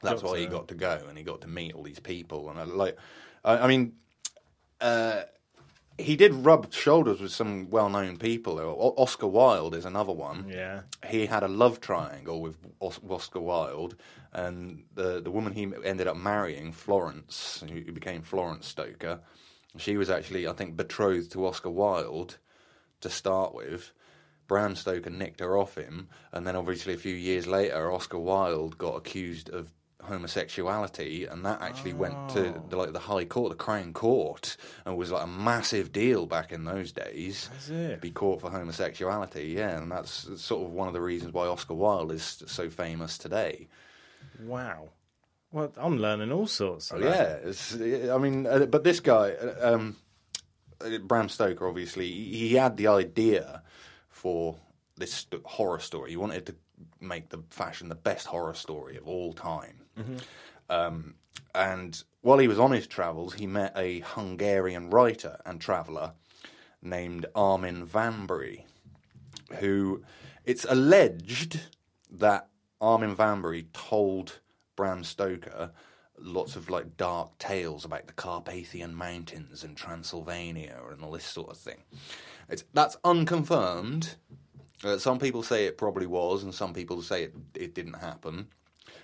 that's 0.02 0.22
why 0.24 0.38
he 0.40 0.46
got 0.52 0.68
to 0.70 0.76
go 0.76 1.02
and 1.08 1.18
he 1.18 1.24
got 1.24 1.42
to 1.42 1.48
meet 1.48 1.74
all 1.74 1.84
these 1.84 2.00
people. 2.00 2.50
And 2.50 2.60
I, 2.60 2.64
like, 2.64 2.98
I, 3.44 3.58
I 3.60 3.68
mean, 3.68 3.94
uh, 4.80 5.24
he 5.98 6.16
did 6.16 6.34
rub 6.34 6.72
shoulders 6.72 7.20
with 7.20 7.32
some 7.32 7.70
well-known 7.70 8.18
people. 8.18 8.60
O- 8.60 8.94
Oscar 8.98 9.28
Wilde 9.28 9.76
is 9.76 9.84
another 9.86 10.14
one. 10.14 10.48
Yeah. 10.48 10.82
he 11.10 11.26
had 11.26 11.44
a 11.44 11.48
love 11.50 11.82
triangle 11.82 12.42
with 12.42 12.56
Os- 12.80 13.02
Oscar 13.10 13.42
Wilde, 13.42 13.96
and 14.32 14.84
the 14.94 15.20
the 15.20 15.32
woman 15.32 15.54
he 15.54 15.68
ended 15.84 16.08
up 16.08 16.16
marrying, 16.16 16.72
Florence, 16.72 17.64
who 17.70 17.92
became 17.92 18.22
Florence 18.22 18.68
Stoker, 18.68 19.20
she 19.78 19.98
was 19.98 20.10
actually, 20.10 20.48
I 20.48 20.54
think, 20.54 20.78
betrothed 20.78 21.32
to 21.34 21.46
Oscar 21.46 21.70
Wilde 21.72 22.38
to 23.02 23.10
start 23.10 23.54
with. 23.54 23.92
Bram 24.50 24.76
Stoker 24.76 25.12
nicked 25.12 25.40
her 25.40 25.58
off 25.58 25.76
him, 25.76 26.10
and 26.34 26.46
then 26.46 26.58
obviously 26.58 26.94
a 26.94 26.98
few 26.98 27.16
years 27.16 27.48
later, 27.48 27.90
Oscar 27.90 28.20
Wilde 28.20 28.78
got 28.78 28.96
accused 28.98 29.50
of 29.50 29.72
homosexuality, 30.02 31.26
and 31.26 31.46
that 31.46 31.62
actually 31.62 31.94
went 31.94 32.30
to 32.30 32.62
the, 32.68 32.76
like 32.76 32.92
the 32.92 33.00
High 33.00 33.26
Court, 33.26 33.52
the 33.52 33.56
Crown 33.56 33.94
Court, 33.94 34.58
and 34.86 34.98
was 34.98 35.12
like 35.12 35.24
a 35.24 35.28
massive 35.28 35.92
deal 35.92 36.26
back 36.26 36.52
in 36.52 36.66
those 36.66 36.92
days. 36.92 37.50
Is 37.60 37.70
it? 37.70 37.96
To 37.96 37.98
be 37.98 38.12
caught 38.12 38.42
for 38.42 38.50
homosexuality, 38.50 39.50
yeah, 39.50 39.78
and 39.78 39.92
that's 39.92 40.28
sort 40.42 40.66
of 40.66 40.74
one 40.74 40.88
of 40.88 40.94
the 40.94 41.02
reasons 41.02 41.32
why 41.32 41.46
Oscar 41.48 41.76
Wilde 41.76 42.12
is 42.12 42.44
so 42.48 42.70
famous 42.70 43.18
today. 43.18 43.68
Wow. 44.44 44.90
Well, 45.52 45.72
I'm 45.78 45.98
learning 46.00 46.32
all 46.32 46.48
sorts. 46.48 46.92
Of 46.92 47.02
Oh, 47.02 47.06
yeah, 47.06 47.38
it's, 47.44 47.76
I 47.76 48.18
mean, 48.18 48.48
uh, 48.48 48.66
but 48.66 48.84
this 48.84 49.00
guy, 49.00 49.32
uh, 49.32 49.76
um, 49.76 49.96
uh, 50.84 50.98
Bram 51.00 51.30
Stoker, 51.30 51.68
obviously, 51.68 52.10
he 52.10 52.56
had 52.56 52.78
the 52.78 52.88
idea 52.88 53.62
for 54.20 54.58
this 54.98 55.26
horror 55.46 55.80
story. 55.80 56.10
He 56.12 56.18
wanted 56.18 56.46
to 56.48 56.56
make 57.00 57.30
the 57.30 57.42
fashion 57.50 57.88
the 57.88 57.96
best 57.96 58.28
horror 58.28 58.54
story 58.54 58.98
of 58.98 59.08
all 59.08 59.32
time. 59.34 59.80
Um, 60.70 61.16
and 61.56 62.04
while 62.22 62.38
he 62.38 62.48
was 62.50 62.60
on 62.60 62.72
his 62.72 62.86
travels, 62.86 63.34
he 63.36 63.48
met 63.48 63.74
a 63.78 64.02
Hungarian 64.02 64.90
writer 64.90 65.40
and 65.46 65.62
traveller 65.62 66.12
named 66.82 67.26
Armin 67.34 67.88
Vámbéry, 67.88 68.64
who 69.60 70.04
it's 70.46 70.66
alleged 70.68 71.62
that 72.12 72.50
Armin 72.82 73.16
Vámbéry 73.16 73.68
told 73.74 74.40
Bram 74.76 75.04
Stoker 75.04 75.72
lots 76.22 76.58
of 76.58 76.70
like 76.70 76.98
dark 76.98 77.38
tales 77.38 77.86
about 77.86 78.08
the 78.08 78.14
Carpathian 78.14 78.94
Mountains 78.94 79.64
and 79.64 79.78
Transylvania 79.78 80.78
and 80.92 81.04
all 81.04 81.12
this 81.12 81.24
sort 81.24 81.50
of 81.50 81.58
thing. 81.58 81.84
It's 82.50 82.64
that's 82.74 82.98
unconfirmed. 83.04 84.16
Uh, 84.84 84.98
some 84.98 85.20
people 85.20 85.44
say 85.44 85.66
it 85.66 85.78
probably 85.78 86.08
was, 86.08 86.44
and 86.44 86.54
some 86.54 86.74
people 86.74 87.02
say 87.02 87.24
it, 87.24 87.36
it 87.54 87.76
didn't 87.76 87.96
happen. 87.96 88.48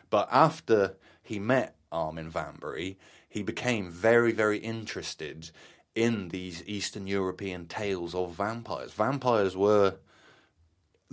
But 0.10 0.30
after 0.32 0.96
he 1.22 1.40
met 1.40 1.76
Armin 1.92 2.32
Vámbéry, 2.32 2.96
he 3.28 3.44
became 3.44 3.90
very, 3.90 4.32
very 4.32 4.60
interested 4.60 5.52
in 5.94 6.30
these 6.30 6.64
Eastern 6.68 7.08
European 7.08 7.68
tales 7.68 8.16
of 8.16 8.36
vampires. 8.36 8.94
Vampires 8.94 9.56
were 9.56 9.96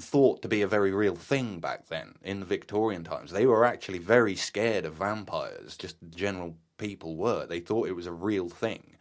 thought 0.01 0.43
to 0.43 0.49
be 0.49 0.63
a 0.63 0.67
very 0.67 0.93
real 0.93 1.15
thing 1.15 1.61
back 1.61 1.89
then 1.89 2.15
in 2.23 2.41
the 2.41 2.47
Victorian 2.47 3.05
times. 3.05 3.31
They 3.31 3.47
were 3.47 3.65
actually 3.65 3.99
very 3.99 4.35
scared 4.35 4.85
of 4.85 4.95
vampires, 4.95 5.77
just 5.77 5.97
general 6.11 6.57
people 6.79 7.17
were. 7.17 7.47
They 7.47 7.61
thought 7.61 7.89
it 7.89 7.97
was 7.97 8.07
a 8.07 8.13
real 8.13 8.49
thing. 8.49 8.92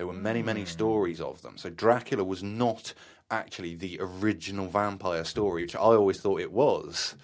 There 0.00 0.06
were 0.06 0.14
many, 0.14 0.42
many 0.42 0.64
stories 0.64 1.20
of 1.20 1.42
them. 1.42 1.58
So 1.58 1.68
Dracula 1.68 2.24
was 2.24 2.42
not 2.42 2.94
actually 3.30 3.74
the 3.74 3.98
original 4.00 4.66
vampire 4.66 5.24
story, 5.24 5.60
which 5.60 5.76
I 5.76 5.80
always 5.80 6.18
thought 6.18 6.40
it 6.40 6.50
was. 6.50 7.16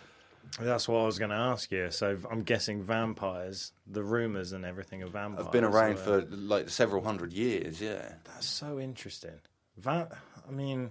That's 0.61 0.87
what 0.87 0.99
I 0.99 1.07
was 1.07 1.19
going 1.19 1.31
to 1.31 1.39
ask 1.39 1.73
you. 1.73 1.91
So 1.91 2.19
I'm 2.31 2.43
guessing 2.43 2.83
vampires, 2.83 3.73
the 3.87 4.03
rumours 4.05 4.53
and 4.53 4.67
everything 4.67 5.01
of 5.03 5.09
vampires. 5.13 5.47
I've 5.47 5.53
been 5.53 5.65
around 5.65 5.95
were- 5.95 6.21
for 6.21 6.37
like 6.37 6.69
several 6.69 7.03
hundred 7.03 7.33
years, 7.33 7.81
yeah. 7.81 8.13
That's 8.25 8.45
so 8.47 8.79
interesting. 8.79 9.41
Va- 9.79 10.15
I 10.47 10.53
mean, 10.53 10.91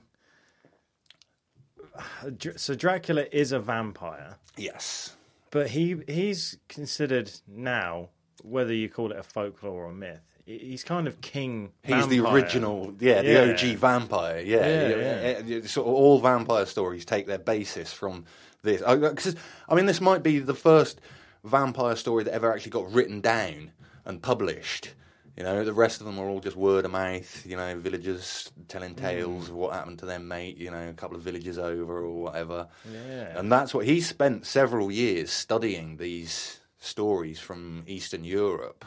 so 2.56 2.74
Dracula 2.74 3.26
is 3.32 3.52
a 3.52 3.60
vampire, 3.60 4.38
Yes. 4.58 5.16
but 5.52 5.70
he 5.70 5.98
he's 6.08 6.58
considered 6.68 7.30
now, 7.48 8.10
whether 8.44 8.74
you 8.74 8.90
call 8.90 9.12
it 9.12 9.20
a 9.20 9.24
folklore 9.24 9.86
or 9.86 9.92
a 9.92 9.94
myth, 9.94 10.35
he's 10.46 10.84
kind 10.84 11.08
of 11.08 11.22
king. 11.22 11.72
He's 11.84 12.08
the 12.08 12.20
original, 12.20 12.94
yeah, 13.00 13.22
the 13.22 13.32
Yeah. 13.32 13.52
OG 13.54 13.76
vampire. 13.76 14.40
Yeah, 14.40 14.58
Yeah, 14.58 14.66
yeah, 14.66 14.88
yeah. 14.90 14.96
yeah. 14.98 15.56
Eh, 15.56 15.60
eh, 15.64 15.68
sort 15.68 15.88
of 15.88 15.94
all 15.94 16.20
vampire 16.20 16.66
stories 16.66 17.06
take 17.06 17.28
their 17.28 17.40
basis 17.40 17.92
from 17.92 18.26
this. 18.64 18.82
I, 18.82 18.98
'cause, 18.98 19.36
I 19.68 19.76
mean, 19.76 19.86
this 19.86 20.02
might 20.02 20.24
be 20.24 20.40
the 20.40 20.54
first 20.54 21.02
vampire 21.44 21.96
story 21.96 22.24
that 22.24 22.34
ever 22.34 22.52
actually 22.54 22.72
got 22.72 22.92
written 22.92 23.22
down 23.22 23.72
and 24.06 24.22
published. 24.22 24.94
You 25.38 25.44
know, 25.44 25.66
the 25.66 25.74
rest 25.74 26.00
of 26.00 26.08
them 26.08 26.18
are 26.18 26.30
all 26.30 26.40
just 26.40 26.56
word 26.56 26.86
of 26.86 26.92
mouth. 26.92 27.46
You 27.46 27.58
know, 27.58 27.78
villagers 27.78 28.52
telling 28.68 28.92
hmm. 28.92 29.02
tales 29.02 29.50
of 29.50 29.56
what 29.56 29.74
happened 29.74 30.00
to 30.00 30.06
their 30.06 30.20
mate. 30.20 30.58
You 30.58 30.72
know, 30.72 30.90
a 30.90 30.94
couple 30.94 31.18
of 31.18 31.24
villages 31.24 31.58
over 31.58 31.98
or 31.98 32.24
whatever. 32.24 32.68
Yeah. 32.92 33.38
And 33.38 33.52
that's 33.52 33.74
what 33.74 33.86
he 33.86 34.00
spent 34.00 34.46
several 34.46 34.92
years 34.92 35.32
studying 35.32 35.98
these 35.98 36.62
stories 36.80 37.40
from 37.40 37.84
Eastern 37.88 38.24
Europe 38.24 38.86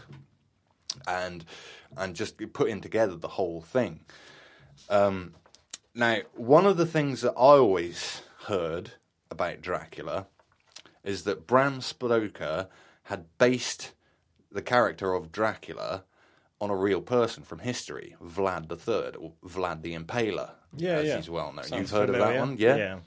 and 1.06 1.44
and 1.96 2.14
just 2.14 2.36
putting 2.52 2.80
together 2.80 3.16
the 3.16 3.28
whole 3.28 3.60
thing. 3.60 4.00
Um, 4.88 5.34
now, 5.94 6.18
one 6.34 6.66
of 6.66 6.76
the 6.76 6.86
things 6.86 7.22
that 7.22 7.32
I 7.32 7.56
always 7.58 8.22
heard 8.46 8.92
about 9.30 9.60
Dracula 9.60 10.26
is 11.04 11.24
that 11.24 11.46
Bram 11.46 11.80
Stoker 11.80 12.68
had 13.04 13.26
based 13.38 13.92
the 14.52 14.62
character 14.62 15.14
of 15.14 15.32
Dracula 15.32 16.04
on 16.60 16.70
a 16.70 16.76
real 16.76 17.00
person 17.00 17.42
from 17.42 17.60
history, 17.60 18.16
Vlad 18.22 18.70
III, 18.70 19.16
or 19.16 19.32
Vlad 19.46 19.82
the 19.82 19.94
Impaler, 19.96 20.50
Yeah, 20.76 20.96
as 20.96 21.06
yeah. 21.06 21.16
he's 21.16 21.30
well 21.30 21.52
known. 21.52 21.64
Sounds 21.64 21.80
You've 21.80 21.90
heard 21.90 22.10
of 22.10 22.16
that 22.16 22.38
one, 22.38 22.56
yeah? 22.58 22.76
Yeah. 22.76 22.98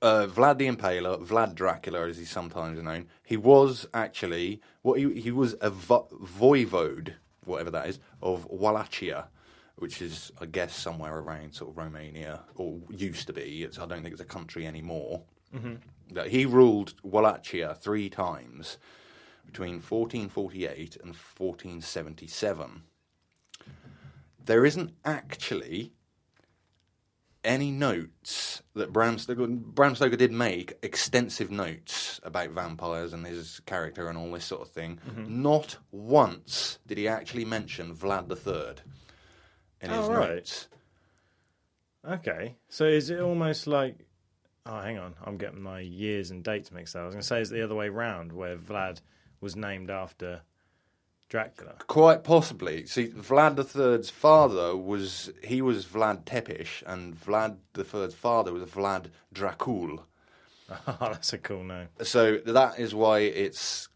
Uh, 0.00 0.26
Vlad 0.26 0.58
the 0.58 0.68
Impaler, 0.68 1.24
Vlad 1.24 1.54
Dracula, 1.54 2.08
as 2.08 2.18
he's 2.18 2.30
sometimes 2.30 2.80
known, 2.82 3.08
he 3.24 3.36
was 3.36 3.86
actually 3.92 4.60
what 4.82 4.98
he 4.98 5.20
he 5.20 5.30
was 5.30 5.56
a 5.60 5.70
vo- 5.70 6.08
voivode, 6.22 7.14
whatever 7.44 7.70
that 7.70 7.88
is, 7.88 7.98
of 8.20 8.46
Wallachia, 8.46 9.28
which 9.76 10.00
is 10.00 10.30
I 10.40 10.46
guess 10.46 10.74
somewhere 10.74 11.18
around 11.18 11.54
sort 11.54 11.70
of 11.70 11.76
Romania 11.76 12.40
or 12.54 12.78
used 12.90 13.26
to 13.26 13.32
be. 13.32 13.62
It's, 13.64 13.78
I 13.78 13.86
don't 13.86 14.02
think 14.02 14.12
it's 14.12 14.22
a 14.22 14.26
country 14.26 14.66
anymore. 14.66 15.22
That 16.12 16.28
he 16.28 16.46
ruled 16.46 16.94
Wallachia 17.02 17.74
three 17.80 18.08
times 18.08 18.78
between 19.44 19.74
1448 19.80 20.96
and 20.96 21.14
1477. 21.14 22.82
There 24.44 24.64
isn't 24.64 24.92
actually 25.04 25.92
any 27.44 27.70
notes 27.70 28.51
that 28.74 28.92
Bram 28.92 29.18
Stoker, 29.18 29.46
Bram 29.48 29.94
Stoker 29.94 30.16
did 30.16 30.32
make 30.32 30.74
extensive 30.82 31.50
notes 31.50 32.20
about 32.22 32.50
vampires 32.50 33.12
and 33.12 33.26
his 33.26 33.60
character 33.66 34.08
and 34.08 34.16
all 34.16 34.32
this 34.32 34.44
sort 34.46 34.62
of 34.62 34.68
thing. 34.68 34.98
Mm-hmm. 35.08 35.42
Not 35.42 35.76
once 35.90 36.78
did 36.86 36.96
he 36.98 37.06
actually 37.08 37.44
mention 37.44 37.94
Vlad 37.94 38.28
the 38.28 38.36
Third 38.36 38.80
in 39.80 39.90
his 39.90 39.98
Oh, 40.08 40.10
right. 40.12 40.28
notes. 40.30 40.68
Okay. 42.08 42.56
So 42.68 42.84
is 42.84 43.10
it 43.10 43.20
almost 43.20 43.66
like? 43.66 44.06
Oh, 44.64 44.80
hang 44.80 44.98
on. 44.98 45.14
I'm 45.24 45.36
getting 45.38 45.60
my 45.60 45.80
years 45.80 46.30
and 46.30 46.42
dates 46.44 46.70
mixed 46.70 46.94
up. 46.94 47.02
I 47.02 47.06
was 47.06 47.14
going 47.14 47.22
to 47.22 47.26
say 47.26 47.40
it's 47.40 47.50
the 47.50 47.62
other 47.64 47.74
way 47.74 47.88
round, 47.88 48.32
where 48.32 48.56
Vlad 48.56 49.00
was 49.40 49.56
named 49.56 49.90
after 49.90 50.42
Dracula. 51.32 51.76
Quite 51.86 52.24
possibly. 52.24 52.84
See, 52.84 53.08
Vlad 53.08 53.56
III's 53.56 54.10
father 54.10 54.76
was 54.76 55.32
he 55.42 55.62
was 55.62 55.86
Vlad 55.86 56.24
Tepish, 56.24 56.82
and 56.86 57.18
Vlad 57.18 57.56
III's 57.74 58.12
father 58.12 58.52
was 58.52 58.64
Vlad 58.64 59.06
Dracul. 59.34 60.00
Oh, 60.70 60.96
that's 61.00 61.32
a 61.32 61.38
cool 61.38 61.64
name. 61.64 61.88
So 62.02 62.36
that 62.44 62.78
is 62.78 62.94
why 62.94 63.20
it's 63.20 63.88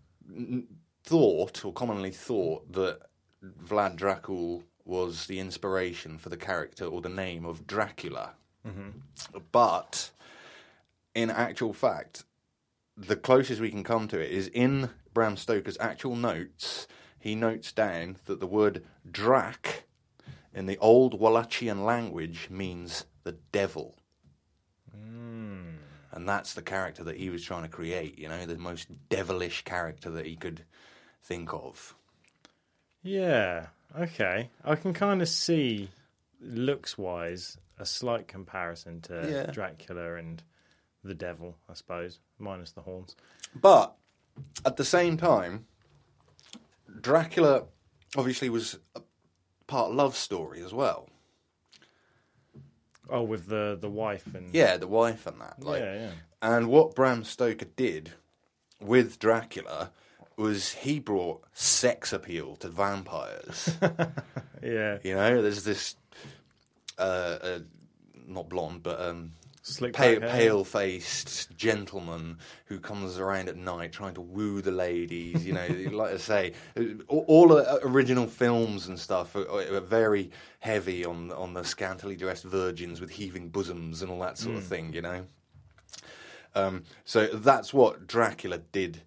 thought, 1.04 1.62
or 1.62 1.74
commonly 1.74 2.10
thought, 2.10 2.72
that 2.72 3.00
Vlad 3.44 3.98
Dracul 3.98 4.62
was 4.86 5.26
the 5.26 5.38
inspiration 5.38 6.16
for 6.16 6.30
the 6.30 6.38
character 6.38 6.86
or 6.86 7.02
the 7.02 7.10
name 7.10 7.44
of 7.44 7.66
Dracula. 7.66 8.30
Mm-hmm. 8.66 9.40
But 9.52 10.10
in 11.14 11.28
actual 11.28 11.74
fact, 11.74 12.24
the 12.96 13.14
closest 13.14 13.60
we 13.60 13.68
can 13.68 13.84
come 13.84 14.08
to 14.08 14.18
it 14.18 14.30
is 14.30 14.48
in 14.48 14.88
Bram 15.12 15.36
Stoker's 15.36 15.76
actual 15.78 16.16
notes. 16.16 16.86
He 17.18 17.34
notes 17.34 17.72
down 17.72 18.16
that 18.26 18.40
the 18.40 18.46
word 18.46 18.84
Drac 19.10 19.84
in 20.54 20.66
the 20.66 20.78
old 20.78 21.20
Wallachian 21.20 21.84
language 21.84 22.48
means 22.50 23.04
the 23.24 23.36
devil. 23.52 23.96
Hmm. 24.94 25.76
And 26.12 26.28
that's 26.28 26.54
the 26.54 26.62
character 26.62 27.04
that 27.04 27.16
he 27.18 27.28
was 27.28 27.44
trying 27.44 27.62
to 27.62 27.68
create, 27.68 28.18
you 28.18 28.28
know, 28.28 28.46
the 28.46 28.56
most 28.56 28.88
devilish 29.08 29.64
character 29.64 30.10
that 30.10 30.26
he 30.26 30.36
could 30.36 30.64
think 31.22 31.52
of. 31.52 31.94
Yeah. 33.02 33.66
Okay. 33.98 34.50
I 34.64 34.76
can 34.76 34.94
kind 34.94 35.20
of 35.20 35.28
see, 35.28 35.90
looks 36.40 36.96
wise, 36.96 37.58
a 37.78 37.84
slight 37.84 38.28
comparison 38.28 39.00
to 39.02 39.28
Yeah. 39.30 39.52
Dracula 39.52 40.14
and 40.14 40.42
the 41.04 41.14
Devil, 41.14 41.56
I 41.68 41.74
suppose, 41.74 42.20
minus 42.38 42.72
the 42.72 42.80
horns. 42.80 43.14
But 43.54 43.94
at 44.64 44.76
the 44.76 44.84
same 44.84 45.16
time, 45.16 45.66
Dracula 47.00 47.64
obviously 48.16 48.48
was 48.48 48.78
a 48.94 49.00
part 49.66 49.92
love 49.92 50.16
story 50.16 50.62
as 50.62 50.72
well. 50.72 51.08
Oh, 53.08 53.22
with 53.22 53.46
the 53.46 53.78
the 53.80 53.90
wife 53.90 54.34
and 54.34 54.52
Yeah, 54.54 54.76
the 54.76 54.88
wife 54.88 55.26
and 55.26 55.40
that. 55.40 55.62
Like, 55.62 55.80
yeah, 55.80 55.94
yeah. 55.94 56.10
And 56.42 56.68
what 56.68 56.94
Bram 56.94 57.24
Stoker 57.24 57.66
did 57.76 58.12
with 58.80 59.18
Dracula 59.18 59.92
was 60.36 60.72
he 60.74 60.98
brought 60.98 61.42
sex 61.52 62.12
appeal 62.12 62.56
to 62.56 62.68
vampires. 62.68 63.74
yeah. 64.62 64.98
you 65.02 65.14
know, 65.14 65.40
there's 65.40 65.64
this 65.64 65.96
uh, 66.98 67.38
uh, 67.40 67.58
not 68.26 68.48
blonde, 68.48 68.82
but 68.82 69.00
um, 69.00 69.32
pale, 69.92 70.20
pale-faced 70.20 71.56
gentleman 71.56 72.38
who 72.66 72.78
comes 72.78 73.18
around 73.18 73.48
at 73.48 73.56
night 73.56 73.92
trying 73.92 74.14
to 74.14 74.20
woo 74.20 74.62
the 74.62 74.70
ladies. 74.70 75.44
You 75.44 75.54
know, 75.54 75.66
like 75.92 76.14
I 76.14 76.16
say, 76.16 76.52
all, 77.08 77.24
all 77.26 77.48
the 77.48 77.80
original 77.84 78.26
films 78.26 78.88
and 78.88 78.98
stuff 78.98 79.34
are, 79.34 79.48
are 79.48 79.80
very 79.80 80.30
heavy 80.60 81.04
on 81.04 81.32
on 81.32 81.54
the 81.54 81.64
scantily 81.64 82.16
dressed 82.16 82.44
virgins 82.44 83.00
with 83.00 83.10
heaving 83.10 83.48
bosoms 83.48 84.02
and 84.02 84.10
all 84.10 84.20
that 84.20 84.38
sort 84.38 84.56
of 84.56 84.64
thing. 84.64 84.92
You 84.92 85.02
know, 85.02 85.26
um, 86.54 86.84
so 87.04 87.26
that's 87.26 87.74
what 87.74 88.06
Dracula 88.06 88.58
did. 88.58 89.02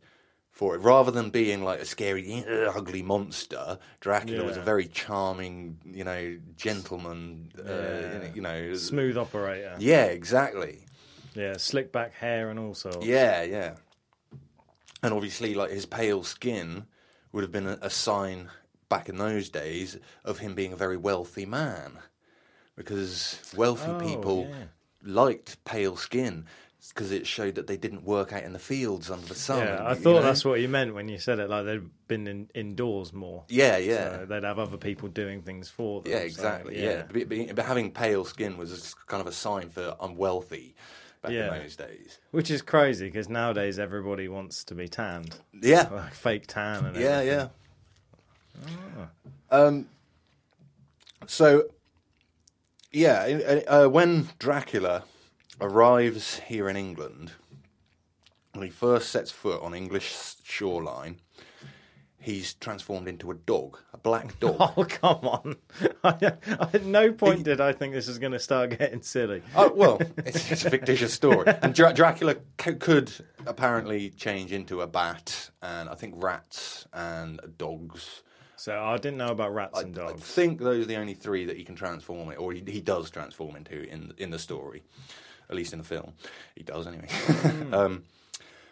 For 0.60 0.76
it, 0.76 0.80
rather 0.80 1.10
than 1.10 1.30
being 1.30 1.64
like 1.64 1.80
a 1.80 1.86
scary, 1.86 2.44
uh, 2.46 2.74
ugly 2.76 3.02
monster, 3.02 3.80
Dracula 4.02 4.44
was 4.44 4.58
a 4.58 4.62
very 4.62 4.88
charming, 4.88 5.78
you 5.86 6.04
know, 6.04 6.38
gentleman. 6.58 7.50
Uh, 7.58 8.28
you 8.36 8.42
know, 8.42 8.74
Smooth 8.74 9.18
operator. 9.18 9.78
yeah, 9.80 10.08
exactly. 10.08 10.80
Yeah, 11.34 11.56
slick 11.56 11.94
back 11.94 12.14
hair 12.14 12.50
and 12.50 12.60
all 12.60 12.74
sorts. 12.74 13.06
Yeah, 13.06 13.44
yeah. 13.44 13.76
And 15.02 15.14
obviously, 15.14 15.54
like 15.56 15.72
his 15.72 15.86
pale 15.86 16.24
skin 16.24 16.84
would 17.32 17.44
have 17.44 17.54
been 17.54 17.66
a, 17.66 17.78
a 17.82 17.90
sign 17.90 18.50
back 18.90 19.08
in 19.08 19.18
those 19.18 19.48
days 19.48 19.98
of 20.26 20.40
him 20.40 20.56
being 20.56 20.74
a 20.74 20.76
very 20.76 20.98
wealthy 20.98 21.46
man, 21.46 22.00
because 22.76 23.40
wealthy 23.56 23.92
Oh, 23.92 24.00
people 24.02 24.48
yeah. 24.50 24.66
liked 25.04 25.64
pale 25.64 25.96
skin 25.96 26.48
because 26.88 27.12
it 27.12 27.28
showed 27.28 27.56
that 27.56 27.68
they 27.68 27.76
didn't 27.78 28.04
work 28.04 28.32
out 28.32 28.44
in 28.44 28.54
the 28.54 28.60
fields 28.60 29.12
under 29.12 29.26
the 29.26 29.36
sun. 29.36 29.60
Yeah, 29.68 29.84
I 29.86 29.94
thought 29.96 30.16
know? 30.16 30.22
that's 30.22 30.46
what 30.46 30.62
you 30.62 30.70
meant 30.70 30.94
when 30.94 31.10
you 31.10 31.18
said 31.18 31.40
it. 31.40 31.50
Like 31.50 31.66
they'd 31.66 31.90
been 32.08 32.26
in, 32.28 32.50
indoors 32.56 33.12
more. 33.14 33.44
Yeah, 33.50 33.78
yeah. 33.78 34.20
So 34.20 34.26
they'd 34.28 34.44
have 34.44 34.60
other 34.60 34.78
people 34.78 35.10
doing 35.10 35.42
things 35.42 35.70
for 35.70 36.02
them. 36.02 36.12
Yeah, 36.12 36.20
so, 36.20 36.26
exactly. 36.26 36.82
yeah. 36.82 37.04
yeah, 37.14 37.24
But, 37.28 37.56
but- 37.56 37.66
having 37.66 37.92
pale 37.92 38.24
skin 38.26 38.58
was 38.58 38.96
kind 39.08 39.22
of 39.22 39.28
a 39.28 39.32
sign 39.34 39.70
for 39.70 39.96
unwealthy 40.02 40.74
back 41.22 41.32
Yeah. 41.34 41.54
in 41.54 41.64
those 41.64 41.76
days. 41.76 42.18
Which 42.32 42.50
is 42.50 42.62
crazy 42.62 43.08
because 43.08 43.28
nowadays 43.28 43.78
everybody 43.78 44.30
wants 44.30 44.64
to 44.64 44.74
be 44.76 44.88
tanned, 44.88 45.36
Yeah, 45.54 45.90
like 45.92 46.14
fake 46.14 46.48
tan 46.48 46.86
and 46.86 46.96
Yeah, 46.96 47.20
everything. 47.20 47.50
yeah. 49.02 49.06
Um, 49.52 49.88
so, 51.28 51.64
yeah, 52.92 53.64
uh, 53.68 53.88
when 53.88 54.30
Dracula 54.40 55.04
arrives 55.62 56.40
here 56.40 56.70
in 56.70 56.76
England, 56.76 57.32
when 58.54 58.64
he 58.64 58.70
first 58.70 59.10
sets 59.10 59.32
foot 59.32 59.62
on 59.62 59.74
English 59.74 60.14
shoreline, 60.44 61.18
he's 62.20 62.54
transformed 62.56 63.08
into 63.08 63.32
a 63.32 63.34
dog, 63.34 63.80
a 63.94 63.98
black 63.98 64.40
dog. 64.40 64.56
Oh 64.60 64.86
come 64.86 65.28
on! 65.28 65.56
I, 66.04 66.34
at 66.74 66.84
no 66.86 67.12
point 67.12 67.44
did 67.44 67.62
I 67.62 67.72
think 67.72 67.94
this 67.94 68.08
was 68.08 68.20
going 68.20 68.34
to 68.34 68.40
start 68.40 68.78
getting 68.78 69.02
silly. 69.02 69.42
Oh, 69.56 69.72
well, 69.74 70.02
it's, 70.18 70.52
it's 70.52 70.66
a 70.66 70.70
fictitious 70.70 71.14
story. 71.14 71.46
And 71.62 71.74
Dra- 71.74 71.94
Dracula 71.94 72.36
c- 72.62 72.74
could 72.76 73.12
apparently 73.46 74.10
change 74.12 74.52
into 74.52 74.82
a 74.82 74.88
bat, 74.88 75.50
and 75.62 75.90
I 75.90 75.96
think 75.96 76.16
rats 76.18 76.88
and 76.94 77.40
dogs. 77.58 78.24
So 78.56 78.78
I 78.78 78.98
didn't 78.98 79.18
know 79.18 79.30
about 79.30 79.54
rats 79.54 79.80
I, 79.80 79.84
and 79.84 79.96
dogs. 79.96 80.22
I 80.22 80.26
think 80.26 80.60
those 80.60 80.84
are 80.84 80.88
the 80.88 80.98
only 80.98 81.14
three 81.14 81.46
that 81.46 81.56
he 81.56 81.64
can 81.64 81.76
transform 81.76 82.30
it, 82.30 82.36
or 82.36 82.52
he, 82.52 82.62
he 82.68 82.82
does 82.82 83.10
transform 83.10 83.56
into 83.56 83.84
in 83.90 84.14
in 84.18 84.32
the 84.32 84.40
story, 84.40 84.84
at 85.50 85.56
least 85.56 85.74
in 85.74 85.80
the 85.80 85.86
film. 85.86 86.14
He 86.56 86.64
does 86.64 86.88
anyway. 86.88 87.08
um, 87.72 88.04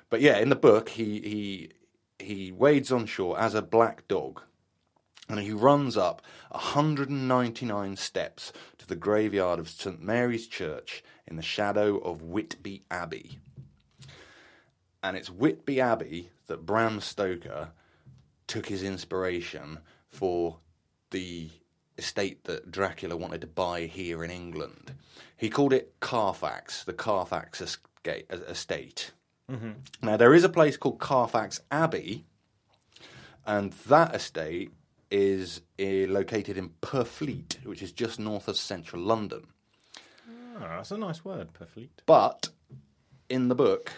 but 0.10 0.22
yeah, 0.22 0.38
in 0.38 0.50
the 0.50 0.56
book, 0.56 0.90
he 0.90 1.20
he 1.20 1.72
he 2.20 2.52
wades 2.52 2.92
on 2.92 3.06
shore 3.06 3.40
as 3.40 3.54
a 3.54 3.62
black 3.62 4.08
dog, 4.08 4.42
and 5.30 5.40
he 5.40 5.52
runs 5.52 5.98
up 5.98 6.22
199 6.52 7.96
steps 7.96 8.54
to 8.78 8.88
the 8.88 8.96
graveyard 8.96 9.60
of 9.60 9.70
St 9.70 10.02
Mary's 10.02 10.48
Church 10.48 11.04
in 11.28 11.36
the 11.36 11.42
shadow 11.42 11.98
of 11.98 12.22
Whitby 12.22 12.84
Abbey. 12.90 13.40
And 15.04 15.16
it's 15.16 15.30
Whitby 15.30 15.80
Abbey 15.80 16.32
that 16.48 16.66
Bram 16.66 17.02
Stoker 17.02 17.70
took 18.48 18.68
his 18.68 18.82
inspiration 18.82 19.80
for 20.10 20.58
the 21.12 21.50
estate 21.98 22.44
that 22.46 22.72
Dracula 22.72 23.16
wanted 23.16 23.42
to 23.42 23.48
buy 23.48 23.82
here 23.86 24.24
in 24.24 24.32
England. 24.32 24.94
He 25.36 25.50
called 25.50 25.74
it 25.74 25.94
Carfax, 26.00 26.84
the 26.84 26.94
Carfax 26.94 27.62
estate. 28.32 29.12
Now, 30.02 30.18
there 30.18 30.34
is 30.34 30.44
a 30.44 30.50
place 30.50 30.78
called 30.78 31.00
Carfax 31.00 31.62
Abbey, 31.72 32.26
and 33.46 33.72
that 33.88 34.14
estate 34.14 34.72
is 35.10 35.62
uh, 35.80 35.84
located 36.12 36.58
in 36.58 36.72
Purfleet, 36.82 37.66
which 37.66 37.82
is 37.82 37.92
just 37.94 38.20
north 38.20 38.48
of 38.48 38.58
central 38.58 39.02
London. 39.02 39.48
Oh, 40.30 40.60
that's 40.60 40.92
a 40.92 40.98
nice 40.98 41.24
word, 41.24 41.50
Purfleet. 41.54 41.90
But 42.06 42.50
in 43.30 43.48
the 43.48 43.56
book, 43.56 43.92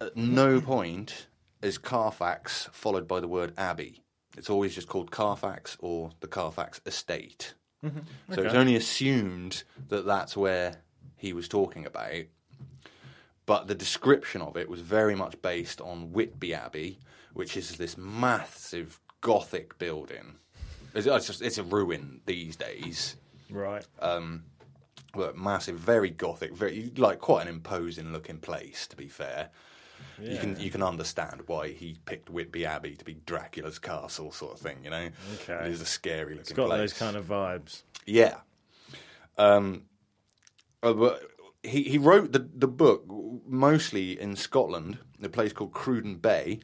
at 0.00 0.16
no 0.16 0.60
point 0.60 1.28
is 1.62 1.78
Carfax 1.78 2.68
followed 2.72 3.06
by 3.08 3.20
the 3.20 3.28
word 3.28 3.54
Abbey. 3.56 4.02
It's 4.36 4.50
always 4.50 4.74
just 4.74 4.88
called 4.88 5.10
Carfax 5.10 5.76
or 5.80 6.10
the 6.20 6.26
Carfax 6.26 6.80
Estate. 6.86 7.54
Mm-hmm. 7.84 8.34
So 8.34 8.42
it's 8.42 8.54
only 8.54 8.76
assumed 8.76 9.64
that 9.88 10.06
that's 10.06 10.36
where 10.36 10.76
he 11.16 11.32
was 11.32 11.48
talking 11.48 11.86
about. 11.86 12.24
But 13.46 13.66
the 13.66 13.74
description 13.74 14.42
of 14.42 14.56
it 14.56 14.68
was 14.68 14.80
very 14.80 15.14
much 15.14 15.40
based 15.42 15.80
on 15.80 16.12
Whitby 16.12 16.54
Abbey, 16.54 16.98
which 17.34 17.56
is 17.56 17.76
this 17.76 17.96
massive 17.96 19.00
Gothic 19.20 19.78
building. 19.78 20.36
It's, 20.94 21.06
it's 21.06 21.26
just 21.26 21.42
it's 21.42 21.58
a 21.58 21.62
ruin 21.62 22.20
these 22.26 22.56
days 22.56 23.16
Right. 23.50 23.86
Um, 24.00 24.44
but 25.12 25.36
massive, 25.36 25.76
very 25.76 26.10
gothic, 26.10 26.54
very 26.54 26.92
like 26.96 27.18
quite 27.18 27.42
an 27.42 27.48
imposing 27.48 28.12
looking 28.12 28.38
place. 28.38 28.86
To 28.88 28.96
be 28.96 29.08
fair, 29.08 29.50
you 30.20 30.38
can 30.38 30.58
you 30.60 30.70
can 30.70 30.82
understand 30.82 31.42
why 31.46 31.68
he 31.68 31.98
picked 32.04 32.30
Whitby 32.30 32.64
Abbey 32.66 32.96
to 32.96 33.04
be 33.04 33.14
Dracula's 33.26 33.78
castle, 33.78 34.30
sort 34.32 34.54
of 34.54 34.60
thing. 34.60 34.78
You 34.84 34.90
know, 34.90 35.08
Okay. 35.34 35.66
it 35.66 35.70
is 35.72 35.80
a 35.80 35.86
scary 35.86 36.30
looking 36.34 36.40
it's 36.40 36.52
got 36.52 36.66
place. 36.68 36.78
those 36.78 36.98
kind 36.98 37.16
of 37.16 37.26
vibes. 37.26 37.82
yeah. 38.06 38.38
Um, 39.38 39.84
uh, 40.82 40.92
but 40.92 41.22
he 41.62 41.82
he 41.84 41.98
wrote 41.98 42.32
the 42.32 42.48
the 42.54 42.68
book 42.68 43.04
mostly 43.46 44.18
in 44.20 44.36
Scotland, 44.36 44.98
a 45.22 45.28
place 45.28 45.52
called 45.52 45.72
Cruden 45.72 46.16
Bay, 46.16 46.60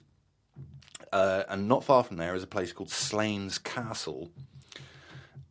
uh, 1.13 1.45
and 1.49 1.69
not 1.69 1.85
far 1.85 2.03
from 2.05 2.17
there 2.17 2.35
is 2.35 2.43
a 2.43 2.47
place 2.47 2.73
called 2.73 2.91
Slains 2.91 3.59
Castle, 3.59 4.31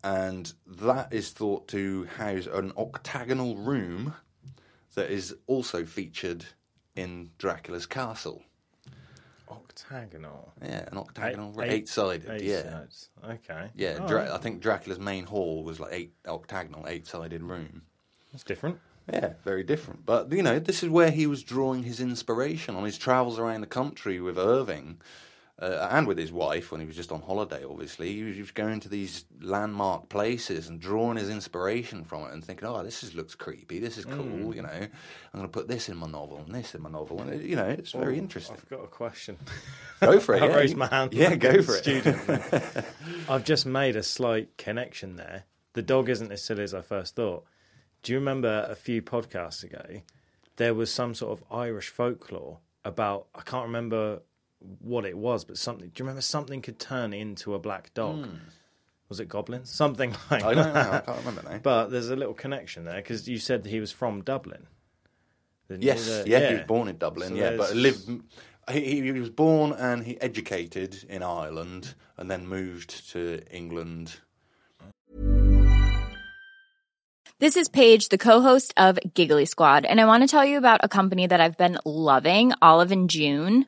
and 0.04 0.54
that 0.68 1.12
is 1.14 1.32
thought 1.32 1.68
to 1.70 2.06
house 2.18 2.48
an 2.48 2.72
octagonal 2.78 3.56
room 3.58 4.14
that 4.96 5.10
is 5.12 5.36
also 5.48 5.84
featured 5.86 6.46
in 6.96 7.32
Dracula's 7.38 7.86
castle. 7.86 8.44
Octagonal. 9.50 10.54
Yeah, 10.64 10.86
an 10.92 10.98
octagonal, 10.98 11.62
Eight- 11.62 11.72
eight, 11.72 11.90
sided. 11.90 12.30
Eight 12.30 12.42
yeah, 12.42 12.64
sides. 12.64 13.10
Okay. 13.24 13.70
yeah. 13.76 13.98
All 14.02 14.08
Dra- 14.08 14.22
right. 14.22 14.32
I 14.32 14.38
think 14.38 14.62
Dracula's 14.62 15.00
main 15.00 15.26
hall 15.26 15.64
was 15.64 15.80
like 15.80 15.94
eight 15.94 16.14
octagonal, 16.28 16.86
eight 16.88 17.06
sided 17.06 17.44
room. 17.44 17.84
That's 18.32 18.44
different. 18.44 18.80
Yeah, 19.12 19.34
very 19.44 19.64
different. 19.64 20.04
But 20.06 20.32
you 20.32 20.42
know, 20.42 20.58
this 20.58 20.82
is 20.82 20.90
where 20.90 21.12
he 21.12 21.28
was 21.28 21.44
drawing 21.44 21.84
his 21.84 22.00
inspiration 22.00 22.76
on 22.76 22.86
his 22.86 22.98
travels 22.98 23.38
around 23.38 23.62
the 23.62 23.68
country 23.68 24.20
with 24.20 24.38
Irving. 24.40 25.00
Uh, 25.58 25.88
and 25.92 26.06
with 26.06 26.18
his 26.18 26.34
wife 26.34 26.70
when 26.70 26.82
he 26.82 26.88
was 26.88 26.98
just 26.98 27.14
on 27.14 27.22
holiday, 27.22 27.64
obviously. 27.64 28.12
He 28.12 28.24
was, 28.24 28.36
he 28.36 28.42
was 28.42 28.52
going 28.52 28.82
to 28.82 28.90
these 28.90 29.24
landmark 29.40 30.10
places 30.10 30.68
and 30.68 30.82
drawing 30.82 31.16
his 31.16 31.30
inspiration 31.30 32.04
from 32.04 32.24
it 32.26 32.34
and 32.34 32.44
thinking, 32.44 32.68
oh, 32.68 32.84
this 32.84 33.04
is, 33.04 33.16
looks 33.16 33.36
creepy, 33.36 33.80
this 33.80 33.98
is 33.98 34.04
cool, 34.04 34.54
you 34.54 34.62
know. 34.62 34.68
I'm 34.70 34.90
going 35.34 35.46
to 35.46 35.48
put 35.48 35.70
this 35.70 35.88
in 35.88 35.96
my 35.96 36.08
novel 36.08 36.44
and 36.46 36.54
this 36.54 36.76
in 36.76 36.82
my 36.82 36.90
novel. 36.90 37.22
And, 37.22 37.34
it, 37.34 37.44
you 37.44 37.56
know, 37.56 37.68
it's 37.68 37.94
very 37.94 38.18
interesting. 38.18 38.58
I've 38.58 38.70
got 38.70 38.84
a 38.84 38.88
question. 38.88 39.38
Go 40.02 40.20
for 40.20 40.36
it. 40.36 40.44
I 40.44 40.48
yeah. 40.48 40.56
raised 40.56 40.76
my 40.76 40.88
hand. 40.88 41.14
Yeah, 41.14 41.30
like 41.30 41.40
go 41.40 41.62
for 41.62 41.76
it. 41.76 41.84
student. 41.84 42.86
I've 43.30 43.46
just 43.46 43.66
made 43.66 43.96
a 43.96 44.04
slight 44.04 44.58
connection 44.58 45.16
there. 45.16 45.46
The 45.72 45.82
dog 45.82 46.10
isn't 46.10 46.34
as 46.34 46.44
silly 46.44 46.64
as 46.64 46.74
I 46.74 46.82
first 46.82 47.16
thought. 47.16 47.46
Do 48.04 48.12
you 48.12 48.20
remember 48.20 48.68
a 48.70 48.76
few 48.76 49.02
podcasts 49.02 49.64
ago? 49.64 50.02
There 50.58 50.74
was 50.74 50.92
some 50.92 51.16
sort 51.16 51.40
of 51.40 51.46
Irish 51.50 51.88
folklore 51.88 52.60
about 52.84 53.28
I 53.34 53.42
can't 53.42 53.66
remember 53.66 54.22
what 54.80 55.06
it 55.06 55.18
was, 55.18 55.46
but 55.46 55.58
something. 55.58 55.88
Do 55.90 55.94
you 56.02 56.06
remember 56.06 56.22
something 56.22 56.62
could 56.62 56.80
turn 56.80 57.14
into 57.14 57.54
a 57.54 57.60
black 57.60 57.94
dog? 57.94 58.26
Hmm. 58.26 58.36
Was 59.08 59.20
it 59.20 59.30
goblins? 59.30 59.70
Something 59.70 60.16
like. 60.32 60.44
I 60.44 60.54
don't 60.54 60.74
know. 60.74 60.80
I 60.92 61.00
can't 61.00 61.18
remember 61.20 61.44
now. 61.50 61.60
But 61.62 61.88
there's 61.92 62.10
a 62.10 62.16
little 62.16 62.34
connection 62.34 62.86
there 62.86 62.96
because 62.96 63.28
you 63.28 63.38
said 63.38 63.66
he 63.66 63.80
was 63.80 63.92
from 63.92 64.22
Dublin. 64.24 64.66
didn't? 65.70 65.84
Yes, 65.84 66.06
The- 66.06 66.30
yeah, 66.30 66.50
he 66.50 66.56
was 66.56 66.64
born 66.66 66.88
in 66.88 66.98
Dublin. 66.98 67.30
So 67.30 67.36
yeah, 67.36 67.56
but 67.56 67.76
lived. 67.76 68.10
He, 68.72 69.02
he 69.02 69.12
was 69.12 69.30
born 69.30 69.74
and 69.74 70.04
he 70.04 70.20
educated 70.20 71.06
in 71.08 71.22
Ireland, 71.22 71.94
and 72.18 72.32
then 72.32 72.48
moved 72.48 73.12
to 73.12 73.42
England. 73.52 74.16
This 77.38 77.58
is 77.58 77.68
Paige, 77.68 78.10
the 78.10 78.18
co-host 78.18 78.74
of 78.78 78.98
Giggly 79.14 79.46
Squad, 79.46 79.86
and 79.86 80.00
I 80.00 80.06
want 80.06 80.24
to 80.24 80.28
tell 80.28 80.46
you 80.46 80.58
about 80.58 80.80
a 80.84 80.88
company 80.88 81.28
that 81.28 81.42
I've 81.42 81.58
been 81.58 81.78
loving, 81.86 82.54
Olive 82.62 82.92
and 82.92 83.10
June. 83.10 83.68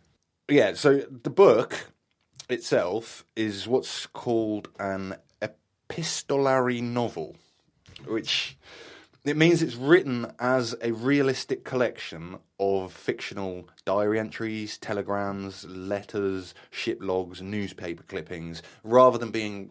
Yeah, 0.51 0.73
so 0.73 0.97
the 0.99 1.29
book 1.29 1.87
itself 2.49 3.25
is 3.35 3.67
what's 3.67 4.05
called 4.07 4.67
an 4.79 5.15
epistolary 5.41 6.81
novel, 6.81 7.37
which 8.05 8.57
it 9.23 9.37
means 9.37 9.61
it's 9.61 9.75
written 9.75 10.33
as 10.39 10.75
a 10.81 10.91
realistic 10.91 11.63
collection 11.63 12.39
of 12.59 12.91
fictional 12.91 13.69
diary 13.85 14.19
entries, 14.19 14.77
telegrams, 14.77 15.63
letters, 15.65 16.53
ship 16.69 16.97
logs, 17.01 17.41
newspaper 17.41 18.03
clippings, 18.03 18.61
rather 18.83 19.17
than 19.17 19.31
being, 19.31 19.69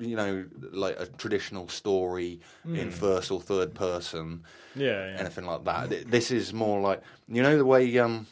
you 0.00 0.16
know, 0.16 0.44
like 0.72 0.98
a 0.98 1.06
traditional 1.06 1.68
story 1.68 2.40
in 2.64 2.90
first 2.90 3.30
or 3.30 3.40
third 3.40 3.74
person 3.74 4.42
Yeah. 4.74 4.86
yeah. 4.86 5.20
anything 5.20 5.46
like 5.46 5.64
that. 5.64 6.10
This 6.10 6.30
is 6.30 6.52
more 6.52 6.80
like 6.80 7.00
you 7.28 7.42
know 7.42 7.56
the 7.56 7.64
way 7.64 7.96
um, 7.98 8.26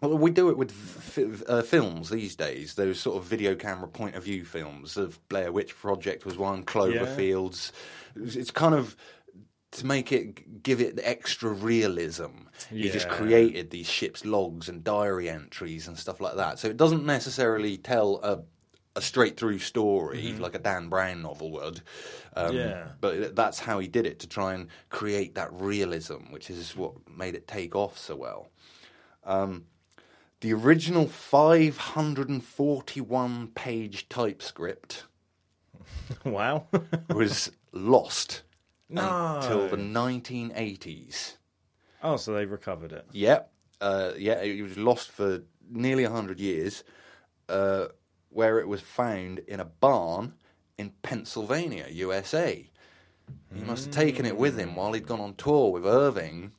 well, 0.00 0.18
we 0.18 0.30
do 0.30 0.48
it 0.50 0.56
with 0.58 0.70
f- 0.72 1.42
uh, 1.48 1.62
films 1.62 2.10
these 2.10 2.34
days. 2.36 2.74
Those 2.74 2.98
sort 3.00 3.16
of 3.18 3.24
video 3.24 3.54
camera 3.54 3.88
point 3.88 4.14
of 4.16 4.24
view 4.24 4.44
films. 4.44 4.94
The 4.94 5.12
Blair 5.28 5.52
Witch 5.52 5.76
Project 5.76 6.24
was 6.24 6.36
one. 6.36 6.64
Cloverfields. 6.64 7.72
It's- 8.16 8.36
It's 8.36 8.50
kind 8.50 8.74
of 8.74 8.96
to 9.72 9.86
make 9.86 10.12
it 10.12 10.62
give 10.62 10.80
it 10.82 10.96
the 10.96 11.08
extra 11.08 11.50
realism. 11.50 12.46
He 12.68 12.90
just 12.90 13.08
created 13.08 13.70
these 13.70 13.88
ships' 13.88 14.24
logs 14.26 14.68
and 14.68 14.84
diary 14.84 15.30
entries 15.30 15.88
and 15.88 15.98
stuff 15.98 16.20
like 16.20 16.36
that. 16.36 16.58
So 16.58 16.68
it 16.68 16.76
doesn't 16.76 17.06
necessarily 17.06 17.76
tell 17.78 18.20
a 18.22 18.42
a 18.94 19.00
straight 19.00 19.38
through 19.38 19.58
story 19.58 20.32
like 20.38 20.54
a 20.54 20.58
Dan 20.58 20.90
Brown 20.90 21.22
novel 21.22 21.50
would. 21.52 21.80
Um, 22.36 22.54
Yeah. 22.54 22.88
But 23.00 23.34
that's 23.34 23.58
how 23.58 23.78
he 23.78 23.88
did 23.88 24.04
it 24.06 24.18
to 24.18 24.26
try 24.28 24.52
and 24.52 24.68
create 24.90 25.36
that 25.36 25.50
realism, 25.50 26.30
which 26.30 26.50
is 26.50 26.76
what 26.76 26.92
made 27.08 27.34
it 27.34 27.48
take 27.48 27.74
off 27.74 27.96
so 27.96 28.14
well. 28.16 28.50
Um, 29.24 29.64
the 30.42 30.52
original 30.52 31.06
541 31.06 33.48
page 33.48 34.08
typescript 34.08 35.04
Wow. 36.24 36.66
was 37.14 37.50
lost 37.72 38.42
No. 38.88 39.38
until 39.40 39.68
the 39.68 39.76
1980s. 39.76 41.36
oh, 42.02 42.16
so 42.16 42.34
they've 42.34 42.50
recovered 42.50 42.92
it. 42.92 43.06
Yep. 43.12 43.50
Uh, 43.80 44.12
yeah, 44.18 44.40
it 44.42 44.62
was 44.62 44.76
lost 44.76 45.10
for 45.10 45.42
nearly 45.70 46.04
100 46.04 46.38
years, 46.38 46.84
uh, 47.48 47.86
where 48.28 48.60
it 48.60 48.68
was 48.68 48.80
found 48.80 49.40
in 49.40 49.58
a 49.60 49.64
barn 49.64 50.34
in 50.78 50.90
Pennsylvania, 51.02 51.86
USA. 51.90 52.68
He 53.54 53.62
must 53.64 53.86
have 53.86 53.94
taken 53.94 54.26
it 54.26 54.36
with 54.36 54.58
him 54.58 54.76
while 54.76 54.92
he'd 54.92 55.06
gone 55.06 55.20
on 55.20 55.34
tour 55.34 55.72
with 55.72 55.86
Irving 55.86 56.52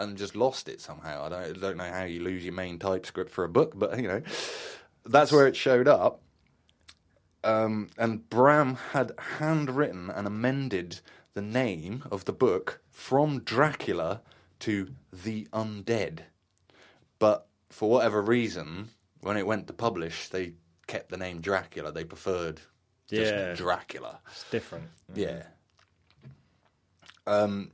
and 0.00 0.16
just 0.16 0.34
lost 0.34 0.68
it 0.68 0.80
somehow. 0.80 1.24
I 1.24 1.28
don't, 1.28 1.60
don't 1.60 1.76
know 1.76 1.84
how 1.92 2.04
you 2.04 2.22
lose 2.22 2.42
your 2.44 2.54
main 2.54 2.78
typescript 2.78 3.30
for 3.30 3.44
a 3.44 3.48
book, 3.48 3.74
but, 3.76 3.96
you 4.00 4.08
know, 4.08 4.22
that's 5.04 5.30
where 5.30 5.46
it 5.46 5.54
showed 5.54 5.86
up. 5.86 6.22
Um, 7.44 7.90
and 7.96 8.28
Bram 8.28 8.76
had 8.92 9.12
handwritten 9.38 10.10
and 10.10 10.26
amended 10.26 11.00
the 11.34 11.42
name 11.42 12.04
of 12.10 12.24
the 12.24 12.32
book 12.32 12.80
from 12.90 13.40
Dracula 13.40 14.22
to 14.60 14.88
The 15.12 15.46
Undead. 15.52 16.20
But 17.18 17.46
for 17.70 17.88
whatever 17.88 18.20
reason, 18.20 18.90
when 19.20 19.36
it 19.36 19.46
went 19.46 19.66
to 19.68 19.72
publish, 19.72 20.28
they 20.28 20.54
kept 20.86 21.10
the 21.10 21.16
name 21.16 21.40
Dracula. 21.40 21.92
They 21.92 22.04
preferred 22.04 22.60
just 23.08 23.32
Yeah. 23.32 23.54
Dracula. 23.54 24.20
It's 24.30 24.44
different. 24.50 24.88
Yeah. 25.14 25.44
Um, 27.26 27.70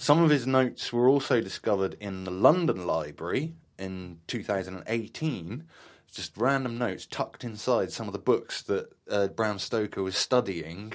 some 0.00 0.22
of 0.22 0.30
his 0.30 0.46
notes 0.46 0.94
were 0.94 1.08
also 1.10 1.42
discovered 1.42 1.94
in 2.00 2.24
the 2.24 2.30
London 2.30 2.86
Library 2.86 3.52
in 3.78 4.16
2018. 4.28 5.64
Just 6.10 6.34
random 6.38 6.78
notes 6.78 7.04
tucked 7.04 7.44
inside 7.44 7.92
some 7.92 8.06
of 8.06 8.14
the 8.14 8.18
books 8.18 8.62
that 8.62 8.90
uh, 9.10 9.26
Bram 9.28 9.58
Stoker 9.58 10.02
was 10.02 10.16
studying 10.16 10.94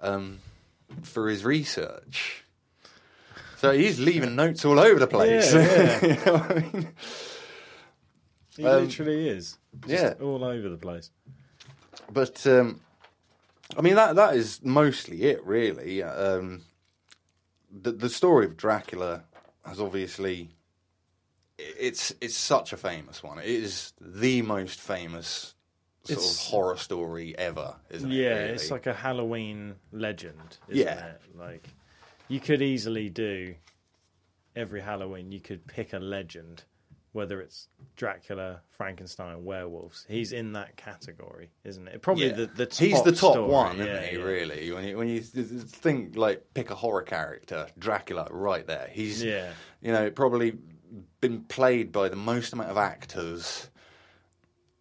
um, 0.00 0.38
for 1.02 1.28
his 1.28 1.44
research. 1.44 2.44
So 3.58 3.72
he's 3.72 4.00
leaving 4.00 4.34
notes 4.36 4.64
all 4.64 4.80
over 4.80 4.98
the 4.98 5.06
place. 5.06 5.52
Yeah, 5.52 6.00
You 6.02 6.14
know 6.24 6.34
I 6.36 6.54
mean? 6.54 6.88
He 8.56 8.64
Um, 8.66 8.84
literally 8.84 9.28
is. 9.28 9.58
Just 9.86 9.92
yeah. 10.02 10.14
all 10.24 10.42
over 10.42 10.70
the 10.70 10.78
place. 10.78 11.10
But 12.10 12.46
um, 12.46 12.80
I 13.76 13.82
mean 13.82 13.96
that 13.96 14.16
that 14.16 14.34
is 14.34 14.60
mostly 14.64 15.24
it, 15.24 15.44
really. 15.44 16.02
Um, 16.02 16.62
the 17.70 17.92
the 17.92 18.08
story 18.08 18.46
of 18.46 18.56
Dracula 18.56 19.24
has 19.64 19.80
obviously 19.80 20.50
it's 21.58 22.14
it's 22.20 22.36
such 22.36 22.72
a 22.72 22.76
famous 22.76 23.22
one. 23.22 23.38
It 23.38 23.46
is 23.46 23.92
the 24.00 24.42
most 24.42 24.80
famous 24.80 25.54
sort 26.04 26.18
It's- 26.18 26.40
of 26.46 26.50
horror 26.50 26.76
story 26.78 27.36
ever, 27.36 27.76
isn't 27.90 28.10
it? 28.10 28.14
Yeah, 28.14 28.28
really? 28.38 28.48
it's 28.54 28.70
like 28.70 28.86
a 28.86 28.94
Halloween 28.94 29.74
legend. 29.92 30.58
Isn't 30.68 30.86
Yeah. 30.86 31.06
it? 31.06 31.20
like 31.36 31.68
you 32.28 32.40
could 32.40 32.62
easily 32.62 33.08
do 33.10 33.54
every 34.56 34.80
Halloween. 34.80 35.30
You 35.32 35.40
could 35.40 35.66
pick 35.66 35.92
a 35.92 35.98
legend, 35.98 36.64
whether 37.12 37.40
it's 37.40 37.68
Dracula, 37.96 38.60
Frankenstein, 38.70 39.44
werewolves. 39.44 40.04
He's 40.08 40.32
in 40.32 40.52
that 40.52 40.76
category, 40.76 41.50
isn't 41.64 41.88
it? 41.88 42.02
Probably 42.02 42.26
Yeah. 42.28 42.32
the 42.34 42.46
the 42.46 42.66
top 42.66 42.78
He's 42.78 43.02
the 43.02 43.12
top 43.12 43.32
story, 43.32 43.50
one, 43.50 43.78
yeah, 43.78 43.84
isn't 43.84 44.04
he? 44.10 44.16
yeah. 44.18 44.22
Really, 44.24 44.72
when 44.72 44.84
you 44.84 44.96
when 44.96 45.08
you 45.08 45.20
th- 45.20 45.48
th- 45.48 45.62
think 45.62 46.16
like 46.16 46.44
pick 46.54 46.70
a 46.70 46.74
horror 46.74 47.02
character, 47.02 47.66
Dracula, 47.78 48.28
right 48.30 48.66
there. 48.66 48.88
He's 48.92 49.22
Yeah. 49.22 49.50
you 49.80 49.92
know 49.92 50.10
probably 50.10 50.56
been 51.20 51.42
played 51.44 51.92
by 51.92 52.08
the 52.08 52.16
most 52.16 52.52
amount 52.52 52.70
of 52.70 52.76
actors. 52.76 53.68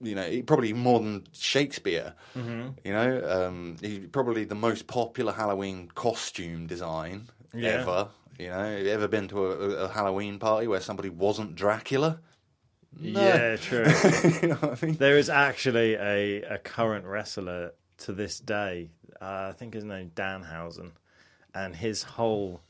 You 0.02 0.16
know, 0.16 0.42
probably 0.44 0.72
more 0.72 1.02
than 1.02 1.26
Shakespeare. 1.34 2.14
Mm-hmm. 2.34 2.70
You 2.86 2.94
know, 2.94 3.48
um, 3.48 3.76
he's 3.82 4.08
probably 4.08 4.46
the 4.46 4.56
most 4.56 4.88
popular 4.88 5.34
Halloween 5.34 5.90
costume 5.94 6.68
design 6.68 7.28
ever. 7.54 8.08
You 8.40 8.48
know, 8.50 8.58
have 8.58 8.80
you 8.80 8.90
ever 8.90 9.08
been 9.08 9.28
to 9.28 9.46
a, 9.46 9.70
a- 9.86 9.88
Halloween 9.90 10.40
party 10.40 10.66
where 10.68 10.80
somebody 10.80 11.10
wasn't 11.10 11.56
Dracula? 11.56 12.20
No. 12.98 13.20
Yeah, 13.22 13.56
true. 13.58 13.86
you 14.42 14.48
know 14.48 14.58
I 14.82 14.86
mean? 14.86 14.96
There 14.96 15.18
is 15.18 15.30
actually 15.30 15.96
a, 15.96 16.42
a 16.44 16.58
current 16.58 17.06
wrestler 17.06 17.74
to 18.00 18.14
this 18.14 18.40
day. 18.40 18.90
Uh, 19.22 19.50
I 19.50 19.52
think 19.52 19.74
his 19.74 19.84
name 19.84 20.12
Danhausen, 20.16 20.92
and 21.54 21.76
his 21.76 22.02
whole 22.02 22.62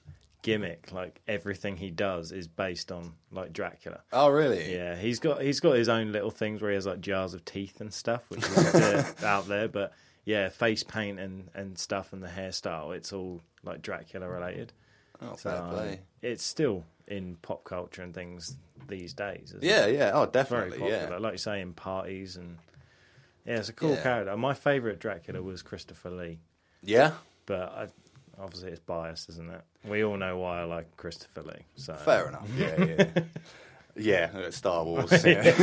gimmick, 0.41 0.91
like 0.91 1.21
everything 1.27 1.77
he 1.77 1.91
does, 1.91 2.31
is 2.31 2.47
based 2.47 2.91
on 2.91 3.13
like 3.31 3.53
Dracula. 3.53 4.01
Oh, 4.11 4.29
really? 4.29 4.73
Yeah, 4.73 4.95
he's 4.95 5.19
got 5.19 5.41
he's 5.41 5.59
got 5.59 5.75
his 5.75 5.87
own 5.87 6.11
little 6.11 6.31
things 6.31 6.61
where 6.61 6.71
he 6.71 6.75
has 6.75 6.87
like 6.87 6.99
jars 6.99 7.33
of 7.35 7.45
teeth 7.45 7.79
and 7.79 7.93
stuff, 7.93 8.29
which 8.29 8.43
is 8.43 8.57
uh, 8.75 9.11
out 9.23 9.47
there. 9.47 9.67
But 9.67 9.93
yeah, 10.25 10.49
face 10.49 10.83
paint 10.83 11.19
and, 11.19 11.49
and 11.53 11.77
stuff 11.77 12.11
and 12.11 12.23
the 12.23 12.27
hairstyle, 12.27 12.95
it's 12.95 13.13
all 13.13 13.41
like 13.63 13.81
Dracula 13.83 14.27
related. 14.27 14.73
Oh, 15.21 15.33
fair 15.35 15.61
play. 15.69 15.99
it's 16.21 16.43
still 16.43 16.83
in 17.07 17.35
pop 17.41 17.63
culture 17.63 18.01
and 18.03 18.13
things 18.13 18.55
these 18.87 19.13
days. 19.13 19.49
Isn't 19.55 19.63
Yeah, 19.63 19.85
it? 19.85 19.95
yeah. 19.95 20.11
Oh, 20.13 20.19
very 20.21 20.31
definitely. 20.31 20.77
popular. 20.79 21.07
Yeah. 21.11 21.17
Like 21.17 21.33
you 21.33 21.37
say, 21.39 21.61
in 21.61 21.73
parties 21.73 22.35
and 22.37 22.57
yeah, 23.45 23.57
it's 23.57 23.69
a 23.69 23.73
cool 23.73 23.91
Yeah. 23.95 24.03
character. 24.03 24.37
My 24.37 24.53
favourite 24.53 24.99
Dracula 24.99 25.41
was 25.41 25.61
Christopher 25.61 26.09
Lee, 26.11 26.39
Yeah. 26.83 27.13
but 27.45 27.71
I, 27.73 27.87
obviously 28.41 28.69
it's 28.71 28.79
biased, 28.79 29.29
isn't 29.29 29.49
it? 29.49 29.61
We 29.83 30.03
all 30.03 30.17
know 30.17 30.37
why 30.37 30.61
I 30.61 30.63
like 30.65 30.95
Christopher 30.97 31.41
Lee. 31.43 31.65
So 31.75 31.95
Fair 31.95 32.27
enough. 32.29 32.47
Yeah, 32.55 32.83
yeah. 32.83 33.23
yeah, 34.31 34.49
Star 34.51 34.83
Wars. 34.85 35.11
yeah. 35.25 35.53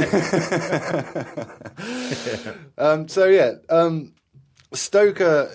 um, 2.79 3.09
so 3.09 3.27
yeah, 3.27 3.53
um, 3.69 4.15
Stoker. 4.73 5.51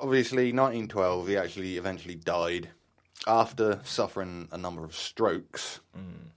Obviously, 0.00 0.44
1912. 0.52 1.28
He 1.28 1.36
actually 1.36 1.76
eventually 1.76 2.14
died 2.14 2.70
after 3.26 3.80
suffering 3.84 4.48
a 4.50 4.58
number 4.58 4.84
of 4.84 4.94
strokes. 4.94 5.80
Mm. 5.96 6.30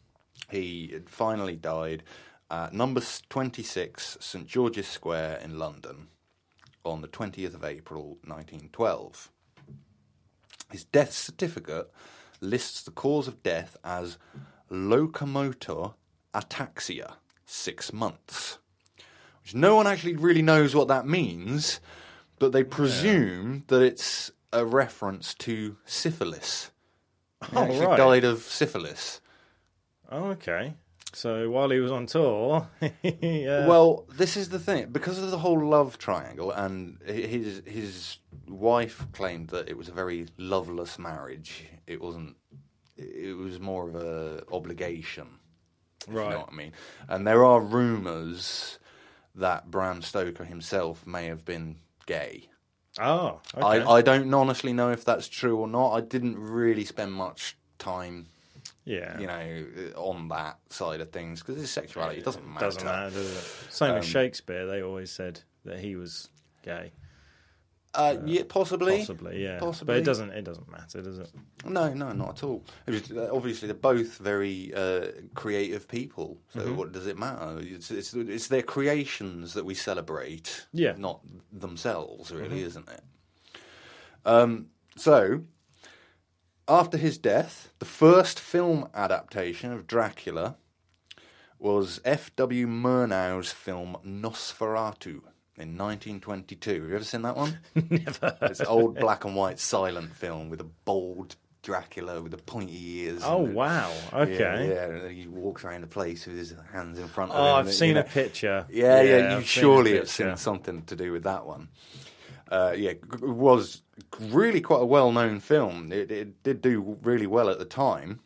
He 0.50 0.96
finally 1.08 1.56
died 1.56 2.04
at 2.52 2.74
number 2.74 3.02
26 3.30 4.18
St 4.20 4.48
George's 4.48 4.88
Square 4.88 5.40
in 5.44 5.58
London 5.58 6.08
on 6.84 7.02
the 7.02 7.08
20th 7.08 7.56
of 7.56 7.64
April 7.64 8.18
1912. 8.26 9.32
His 10.72 10.84
death 10.84 11.14
certificate 11.14 11.92
lists 12.42 12.84
the 12.84 12.92
cause 12.92 13.28
of 13.28 13.42
death 13.42 13.78
as 13.84 14.18
locomotor 14.70 15.94
ataxia, 16.34 17.14
six 17.46 17.94
months. 17.94 18.60
Which 19.44 19.56
no 19.56 19.76
one 19.76 19.88
actually 19.88 20.16
really 20.16 20.42
knows 20.42 20.76
what 20.76 20.88
that 20.88 21.08
means, 21.08 21.80
but 22.40 22.52
they 22.52 22.64
presume 22.64 23.64
that 23.68 23.82
it's 23.82 24.32
a 24.52 24.66
reference 24.66 25.34
to 25.36 25.78
syphilis. 25.86 26.72
He 27.52 27.58
Oh, 27.58 27.64
actually 27.64 27.86
right. 27.88 27.98
died 27.98 28.24
of 28.24 28.42
syphilis. 28.44 29.22
Oh, 30.12 30.32
okay. 30.32 30.74
So 31.14 31.50
while 31.50 31.70
he 31.70 31.80
was 31.80 31.92
on 31.92 32.08
tour, 32.08 32.68
yeah. 33.04 33.58
Uh, 33.66 33.68
well, 33.68 34.06
this 34.12 34.36
is 34.36 34.50
the 34.50 34.60
thing 34.60 34.90
because 34.92 35.20
of 35.20 35.30
the 35.30 35.38
whole 35.38 35.64
love 35.64 35.98
triangle, 36.00 36.52
and 36.52 36.98
his 37.06 37.62
his 37.68 38.18
wife 38.48 39.06
claimed 39.12 39.50
that 39.50 39.70
it 39.70 39.78
was 39.78 39.88
a 39.90 39.94
very 39.94 40.26
loveless 40.38 40.98
marriage. 40.98 41.66
It 41.86 42.02
wasn't. 42.02 42.36
It 42.98 43.38
was 43.38 43.60
more 43.60 43.88
of 43.90 43.96
a 43.96 44.44
obligation. 44.52 45.28
if 46.08 46.14
You 46.14 46.16
know 46.16 46.40
what 46.40 46.50
I 46.52 46.56
mean? 46.56 46.74
And 47.08 47.28
there 47.28 47.44
are 47.46 47.62
rumours 47.62 48.80
that 49.36 49.70
Bram 49.72 50.02
Stoker 50.02 50.46
himself 50.46 51.06
may 51.06 51.26
have 51.28 51.44
been 51.46 51.78
gay. 52.06 52.50
Oh, 53.00 53.40
okay. 53.56 53.66
I, 53.66 53.92
I 53.98 54.02
don't 54.02 54.34
honestly 54.34 54.74
know 54.74 54.92
if 54.92 55.06
that's 55.06 55.28
true 55.28 55.58
or 55.58 55.68
not. 55.68 55.94
I 55.94 56.02
didn't 56.02 56.38
really 56.38 56.86
spend 56.86 57.14
much 57.14 57.58
time, 57.80 58.28
yeah, 58.86 59.20
you 59.20 59.28
know, 59.28 59.66
on 59.96 60.28
that 60.30 60.58
side 60.70 61.02
of 61.02 61.12
things 61.12 61.40
because 61.42 61.58
his 61.60 61.72
sexuality 61.72 62.22
doesn't 62.22 62.46
matter. 62.48 62.66
doesn't 62.66 62.86
matter, 62.86 63.10
does 63.12 63.32
it? 63.38 63.74
Same 63.74 63.92
Um, 63.92 63.98
as 63.98 64.06
Shakespeare. 64.06 64.66
They 64.66 64.82
always 64.82 65.12
said 65.12 65.42
that 65.66 65.80
he 65.80 65.96
was 65.96 66.30
gay. 66.64 66.92
Uh, 67.96 68.18
yeah, 68.26 68.42
possibly. 68.50 68.98
Possibly, 69.00 69.44
yeah. 69.44 69.60
Possibly. 69.60 69.94
But 69.94 69.98
it 70.02 70.06
doesn't. 70.06 70.32
It 70.32 70.44
doesn't 70.44 70.72
matter, 70.72 71.02
does 71.02 71.20
it? 71.20 71.30
No, 71.66 71.94
no, 71.94 72.12
not 72.12 72.30
at 72.38 72.44
all. 72.44 72.64
It 72.88 72.92
was, 72.92 73.12
uh, 73.12 73.30
obviously, 73.32 73.68
they're 73.68 73.76
both 73.76 74.18
very 74.18 74.74
uh, 74.74 75.08
creative 75.36 75.88
people. 75.88 76.40
So 76.54 76.62
Mm-hmm. 76.62 76.76
what 76.76 76.92
does 76.92 77.06
it 77.06 77.18
matter? 77.20 77.60
It's, 77.62 77.92
it's 77.92 78.14
it's 78.16 78.48
their 78.48 78.64
creations 78.64 79.54
that 79.54 79.66
we 79.66 79.76
celebrate, 79.76 80.66
Yeah. 80.74 80.94
Mm-hmm. 80.94 81.02
not 81.02 81.22
themselves, 81.52 82.32
really, 82.32 82.64
isn't 82.64 82.90
it? 82.90 83.02
Um, 84.26 84.68
so, 84.96 85.42
after 86.68 86.98
his 86.98 87.18
death, 87.18 87.74
the 87.80 87.86
first 87.86 88.40
film 88.40 88.88
adaptation 88.96 89.72
of 89.72 89.86
Dracula 89.86 90.56
was 91.60 92.00
F.W. 92.04 92.68
Murnau's 92.68 93.52
film 93.52 93.98
Nosferatu 94.06 95.22
in 95.58 95.78
1922. 95.78 96.82
Have 96.82 96.90
you 96.90 96.96
ever 96.96 97.04
seen 97.04 97.22
that 97.24 97.36
one? 97.38 97.60
Never. 97.90 98.38
It's 98.42 98.60
an 98.60 98.66
old 98.68 98.96
black 99.00 99.26
and 99.26 99.36
white 99.36 99.60
silent 99.60 100.16
film 100.16 100.50
with 100.50 100.62
a 100.62 100.66
bold 100.86 101.36
Dracula 101.62 102.22
with 102.22 102.32
the 102.34 102.38
pointy 102.38 103.00
ears. 103.04 103.22
Oh 103.24 103.46
and- 103.46 103.56
wow. 103.56 103.90
Yeah, 104.12 104.18
Okay. 104.20 104.68
Yeah, 104.70 104.86
and 105.06 105.12
he 105.18 105.28
walks 105.28 105.64
around 105.64 105.82
the 105.82 105.88
place 105.88 106.26
with 106.28 106.36
his 106.36 106.54
hands 106.74 107.00
in 107.00 107.08
front 107.08 107.32
of 107.32 107.38
Oh, 107.40 107.44
him. 107.52 107.56
I've 107.56 107.68
you 107.68 107.72
seen 107.72 107.94
know. 107.94 108.02
a 108.02 108.04
picture. 108.04 108.66
Yeah, 108.70 109.02
yeah, 109.02 109.18
you 109.18 109.38
I've 109.38 109.48
seen 109.48 109.62
surely 109.64 109.96
have 109.96 110.10
seen 110.10 110.36
something 110.36 110.82
to 110.84 110.96
do 110.98 111.14
with 111.14 111.24
that 111.24 111.46
one. 111.46 111.70
Uh, 112.52 112.74
yeah, 112.76 112.90
it 112.92 113.22
was 113.22 113.82
really 114.20 114.60
quite 114.60 114.82
a 114.82 114.86
well-known 114.86 115.40
film. 115.40 115.92
It, 115.94 116.12
it 116.12 116.44
did 116.44 116.62
do 116.62 116.98
really 117.02 117.26
well 117.28 117.50
at 117.50 117.58
the 117.60 117.66
time, 117.66 118.20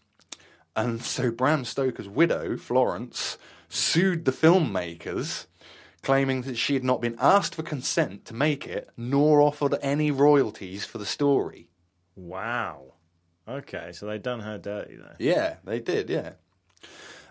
and 0.76 1.02
so 1.04 1.30
Bram 1.32 1.64
Stoker's 1.64 2.10
widow, 2.10 2.58
Florence, 2.58 3.38
sued 3.70 4.26
the 4.26 4.32
filmmakers, 4.32 5.46
claiming 6.02 6.44
that 6.44 6.58
she 6.58 6.74
had 6.74 6.84
not 6.84 7.02
been 7.02 7.18
asked 7.20 7.56
for 7.56 7.64
consent 7.64 8.26
to 8.26 8.34
make 8.34 8.68
it, 8.68 8.90
nor 8.96 9.42
offered 9.42 9.76
any 9.82 10.12
royalties 10.12 10.86
for 10.86 10.98
the 10.98 11.06
story. 11.06 11.70
Wow. 12.16 12.94
Okay, 13.48 13.92
so 13.94 14.06
they 14.06 14.18
done 14.18 14.42
her 14.42 14.58
dirty 14.58 14.96
there. 14.96 15.16
Yeah, 15.20 15.56
they 15.64 15.80
did, 15.80 16.10
yeah. 16.10 16.32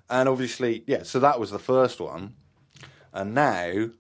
And 0.08 0.28
obviously, 0.28 0.84
yeah, 0.86 1.02
so 1.02 1.20
that 1.20 1.40
was 1.40 1.50
the 1.50 1.58
first 1.58 2.00
one. 2.00 2.34
And 3.12 3.34
now, 3.34 3.90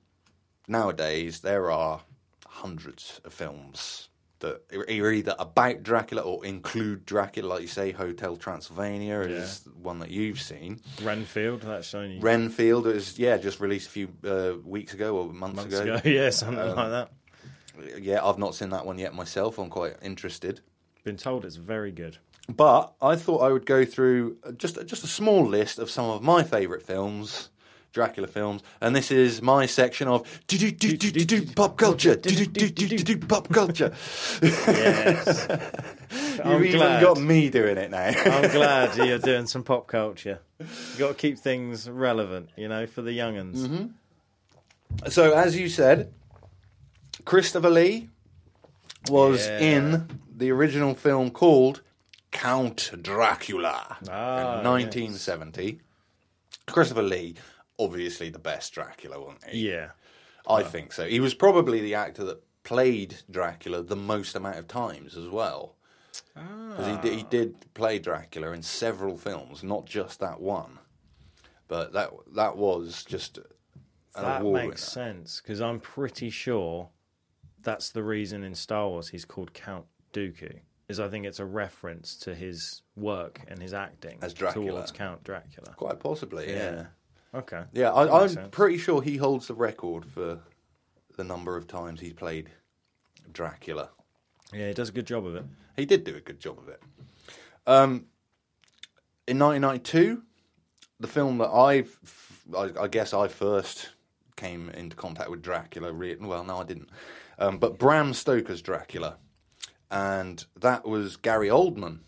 nowadays, 0.68 1.40
there 1.40 1.70
are 1.70 2.02
hundreds 2.46 3.20
of 3.24 3.32
films 3.32 4.08
that 4.40 4.62
are 4.74 4.88
either 4.90 5.34
about 5.38 5.82
Dracula 5.82 6.22
or 6.22 6.44
include 6.44 7.06
Dracula, 7.06 7.48
like 7.48 7.62
you 7.62 7.68
say, 7.68 7.92
Hotel 7.92 8.36
Transylvania 8.36 9.20
is 9.20 9.66
one 9.82 9.98
that 10.00 10.10
you've 10.10 10.40
seen. 10.40 10.80
Renfield, 11.02 11.62
that's 11.62 11.94
only 11.94 12.18
Renfield 12.18 12.86
is, 12.86 13.18
yeah, 13.18 13.36
just 13.38 13.60
released 13.60 13.88
a 13.88 13.90
few 13.90 14.08
uh, 14.26 14.52
weeks 14.64 14.92
ago 14.94 15.16
or 15.16 15.32
months, 15.32 15.56
months 15.56 15.78
ago. 15.78 16.00
yeah, 16.04 16.30
something 16.30 16.58
Um, 16.58 16.76
like 16.76 16.90
that. 16.90 17.10
Yeah, 18.00 18.24
I've 18.24 18.38
not 18.38 18.54
seen 18.54 18.70
that 18.70 18.86
one 18.86 18.98
yet 18.98 19.14
myself. 19.14 19.58
I'm 19.58 19.68
quite 19.70 19.96
interested. 20.02 20.60
Been 21.04 21.16
told 21.16 21.44
it's 21.44 21.56
very 21.56 21.92
good. 21.92 22.18
But 22.48 22.94
I 23.02 23.16
thought 23.16 23.38
I 23.42 23.50
would 23.52 23.66
go 23.66 23.84
through 23.84 24.36
just 24.56 24.76
just 24.86 25.02
a 25.02 25.08
small 25.08 25.44
list 25.46 25.78
of 25.78 25.90
some 25.90 26.06
of 26.06 26.22
my 26.22 26.42
favourite 26.44 26.82
films, 26.82 27.50
Dracula 27.92 28.26
films, 28.28 28.62
and 28.80 28.94
this 28.94 29.10
is 29.10 29.40
my 29.40 29.64
section 29.66 30.06
of 30.08 30.22
do 30.46 30.58
do 30.58 30.70
do 30.70 30.96
do 30.96 31.10
do 31.10 31.24
do 31.24 31.46
pop 31.54 31.76
culture, 31.78 32.14
do 32.14 32.30
do 32.30 32.44
do 32.46 32.68
do 32.68 32.88
do 32.88 32.98
do 32.98 33.18
pop 33.26 33.48
culture. 33.48 33.92
Yes. 34.42 35.48
You've 36.44 36.64
even 36.64 36.78
glad. 36.80 37.02
got 37.02 37.18
me 37.20 37.48
doing 37.50 37.78
it 37.78 37.90
now. 37.90 38.08
I'm 38.08 38.50
glad 38.50 38.96
you're 39.06 39.18
doing 39.18 39.46
some 39.46 39.62
pop 39.64 39.86
culture. 39.86 40.40
You've 40.60 40.98
got 40.98 41.08
to 41.08 41.14
keep 41.14 41.38
things 41.38 41.88
relevant, 41.88 42.50
you 42.56 42.68
know, 42.68 42.86
for 42.86 43.02
the 43.02 43.10
younguns. 43.16 43.56
Mm-hmm. 43.56 45.08
so, 45.08 45.32
as 45.32 45.56
you 45.56 45.68
said, 45.68 46.12
Christopher 47.24 47.70
Lee 47.70 48.08
was 49.08 49.46
Yeah. 49.46 49.58
in 49.58 50.20
the 50.36 50.50
original 50.52 50.94
film 50.94 51.30
called 51.30 51.82
Count 52.30 52.90
Dracula 53.02 53.96
Ah, 54.10 54.58
in 54.60 54.64
1970. 54.64 55.80
Christopher 56.66 57.02
Lee, 57.02 57.34
obviously 57.78 58.30
the 58.30 58.38
best 58.38 58.72
Dracula, 58.72 59.20
wasn't 59.20 59.44
he? 59.44 59.70
Yeah. 59.70 59.90
I 60.48 60.62
think 60.62 60.92
so. 60.92 61.06
He 61.06 61.18
was 61.20 61.34
probably 61.34 61.80
the 61.80 61.94
actor 61.94 62.24
that 62.24 62.42
played 62.62 63.16
Dracula 63.30 63.82
the 63.82 63.96
most 63.96 64.34
amount 64.36 64.58
of 64.58 64.68
times 64.68 65.16
as 65.16 65.28
well. 65.28 65.74
Ah. 66.36 66.42
Because 66.70 66.86
he, 66.86 66.96
did, 67.10 67.18
he 67.18 67.24
did 67.24 67.74
play 67.74 67.98
Dracula 67.98 68.52
in 68.52 68.62
several 68.62 69.16
films, 69.16 69.62
not 69.64 69.86
just 69.86 70.20
that 70.20 70.40
one. 70.40 70.78
But 71.68 71.92
that 71.94 72.10
that 72.34 72.56
was 72.56 73.02
just 73.04 73.38
an 73.38 73.44
That 74.14 74.40
award 74.42 74.68
makes 74.68 74.96
winner. 74.96 75.14
sense 75.14 75.40
because 75.42 75.60
I'm 75.60 75.80
pretty 75.80 76.30
sure 76.30 76.90
that's 77.62 77.90
the 77.90 78.04
reason 78.04 78.44
in 78.44 78.54
Star 78.54 78.88
Wars 78.88 79.08
he's 79.08 79.24
called 79.24 79.52
Count 79.52 79.86
Dooku. 80.12 80.60
Is 80.88 81.00
I 81.00 81.08
think 81.08 81.26
it's 81.26 81.40
a 81.40 81.44
reference 81.44 82.14
to 82.18 82.36
his 82.36 82.82
work 82.94 83.40
and 83.48 83.60
his 83.60 83.74
acting 83.74 84.18
As 84.22 84.32
Dracula. 84.32 84.70
towards 84.70 84.92
Count 84.92 85.24
Dracula. 85.24 85.74
Quite 85.76 85.98
possibly, 85.98 86.48
yeah. 86.48 86.84
Okay. 87.34 87.62
Yeah, 87.72 87.92
I, 87.92 88.22
I'm 88.22 88.28
sense. 88.28 88.48
pretty 88.50 88.78
sure 88.78 89.02
he 89.02 89.16
holds 89.16 89.48
the 89.48 89.54
record 89.54 90.04
for 90.04 90.40
the 91.16 91.24
number 91.24 91.56
of 91.56 91.66
times 91.66 92.00
he's 92.00 92.12
played 92.12 92.50
Dracula. 93.32 93.90
Yeah, 94.52 94.68
he 94.68 94.74
does 94.74 94.88
a 94.88 94.92
good 94.92 95.06
job 95.06 95.26
of 95.26 95.34
it. 95.34 95.44
He 95.76 95.84
did 95.84 96.04
do 96.04 96.16
a 96.16 96.20
good 96.20 96.40
job 96.40 96.58
of 96.58 96.68
it. 96.68 96.82
Um, 97.66 98.06
in 99.26 99.38
1992, 99.38 100.22
the 101.00 101.08
film 101.08 101.38
that 101.38 101.50
I've, 101.50 101.98
I, 102.56 102.70
I 102.82 102.88
guess 102.88 103.12
I 103.12 103.28
first 103.28 103.90
came 104.36 104.70
into 104.70 104.96
contact 104.96 105.30
with 105.30 105.42
Dracula. 105.42 105.92
Re- 105.92 106.16
well, 106.16 106.44
no, 106.44 106.58
I 106.58 106.64
didn't. 106.64 106.90
Um, 107.38 107.58
but 107.58 107.78
Bram 107.78 108.14
Stoker's 108.14 108.62
Dracula, 108.62 109.16
and 109.90 110.44
that 110.58 110.86
was 110.86 111.16
Gary 111.16 111.48
Oldman. 111.48 112.00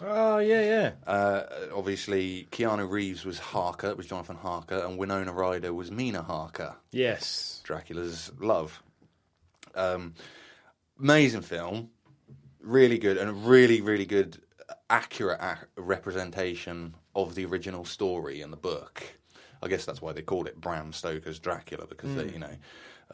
Oh 0.00 0.38
yeah, 0.38 0.62
yeah. 0.62 0.92
Uh, 1.06 1.42
obviously, 1.74 2.48
Keanu 2.50 2.88
Reeves 2.90 3.24
was 3.24 3.38
Harker, 3.38 3.88
it 3.88 3.96
was 3.96 4.06
Jonathan 4.06 4.36
Harker, 4.36 4.78
and 4.78 4.98
Winona 4.98 5.32
Ryder 5.32 5.72
was 5.72 5.90
Mina 5.90 6.22
Harker. 6.22 6.74
Yes. 6.90 7.60
Dracula's 7.64 8.32
love. 8.40 8.82
Um, 9.74 10.14
amazing 10.98 11.42
film, 11.42 11.90
really 12.60 12.98
good, 12.98 13.16
and 13.18 13.30
a 13.30 13.32
really, 13.32 13.80
really 13.80 14.06
good, 14.06 14.38
accurate 14.90 15.40
ac- 15.40 15.66
representation 15.76 16.94
of 17.14 17.34
the 17.34 17.44
original 17.44 17.84
story 17.84 18.40
in 18.40 18.50
the 18.50 18.56
book. 18.56 19.02
I 19.62 19.68
guess 19.68 19.84
that's 19.84 20.02
why 20.02 20.12
they 20.12 20.22
called 20.22 20.46
it 20.46 20.60
Bram 20.60 20.92
Stoker's 20.92 21.38
Dracula 21.38 21.86
because 21.86 22.14
they, 22.16 22.28
you 22.32 22.38
know, 22.38 22.56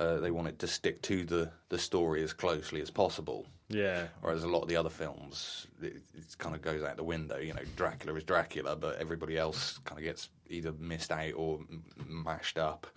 uh, 0.00 0.18
they 0.18 0.30
wanted 0.30 0.58
to 0.58 0.66
stick 0.66 1.02
to 1.02 1.24
the 1.24 1.50
the 1.68 1.78
story 1.78 2.22
as 2.22 2.32
closely 2.32 2.80
as 2.80 2.90
possible. 2.90 3.46
Yeah. 3.68 4.06
Whereas 4.20 4.42
a 4.42 4.48
lot 4.48 4.62
of 4.62 4.68
the 4.68 4.74
other 4.76 4.90
films, 4.90 5.68
it, 5.80 6.02
it 6.14 6.38
kind 6.38 6.56
of 6.56 6.62
goes 6.62 6.82
out 6.82 6.96
the 6.96 7.04
window. 7.04 7.38
You 7.38 7.54
know, 7.54 7.62
Dracula 7.76 8.16
is 8.16 8.24
Dracula, 8.24 8.74
but 8.74 8.96
everybody 8.96 9.38
else 9.38 9.78
kind 9.84 9.98
of 9.98 10.04
gets 10.04 10.28
either 10.48 10.72
missed 10.72 11.12
out 11.12 11.32
or 11.36 11.60
m- 11.70 11.84
mashed 12.24 12.58
up. 12.58 12.88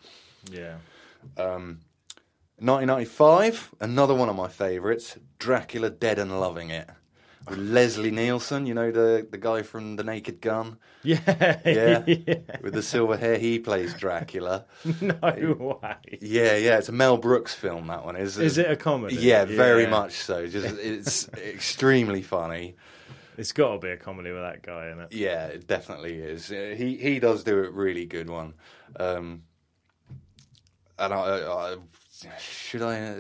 Yeah. 0.49 0.77
Um, 1.37 1.81
1995, 2.57 3.75
another 3.81 4.15
one 4.15 4.29
of 4.29 4.35
my 4.35 4.47
favourites, 4.47 5.17
Dracula 5.37 5.89
Dead 5.89 6.17
and 6.17 6.39
Loving 6.39 6.69
It. 6.71 6.89
Leslie 7.49 8.11
Nielsen, 8.11 8.65
you 8.65 8.73
know, 8.73 8.91
the, 8.91 9.27
the 9.29 9.37
guy 9.37 9.63
from 9.63 9.95
The 9.97 10.03
Naked 10.03 10.41
Gun. 10.41 10.77
Yeah. 11.03 11.19
Yeah. 11.65 12.03
yeah. 12.05 12.35
With 12.61 12.73
the 12.73 12.81
silver 12.81 13.17
hair, 13.17 13.37
he 13.37 13.59
plays 13.59 13.93
Dracula. 13.93 14.65
No 15.01 15.79
way. 15.81 16.19
Yeah, 16.21 16.55
yeah, 16.55 16.77
it's 16.77 16.89
a 16.89 16.93
Mel 16.93 17.17
Brooks 17.17 17.53
film, 17.53 17.87
that 17.87 18.05
one 18.05 18.15
is. 18.15 18.37
Is 18.37 18.57
it 18.57 18.69
a 18.71 18.75
comedy? 18.75 19.15
Yeah, 19.15 19.45
very 19.45 19.87
much 19.87 20.13
so. 20.13 20.47
Just 20.47 20.77
It's 20.79 21.27
extremely 21.33 22.21
funny. 22.21 22.75
It's 23.37 23.51
got 23.51 23.73
to 23.73 23.79
be 23.79 23.89
a 23.89 23.97
comedy 23.97 24.31
with 24.31 24.43
that 24.43 24.61
guy 24.61 24.89
in 24.91 24.99
it. 24.99 25.11
Yeah, 25.11 25.47
it 25.47 25.67
definitely 25.67 26.15
is. 26.19 26.51
Uh, 26.51 26.75
He 26.77 26.97
he 26.97 27.19
does 27.19 27.43
do 27.43 27.57
a 27.63 27.69
really 27.69 28.05
good 28.05 28.29
one. 28.29 28.53
Um, 28.99 29.43
and 30.99 31.13
I, 31.13 31.17
I 31.17 31.75
should 32.39 32.81
I 32.81 32.99
uh, 33.01 33.15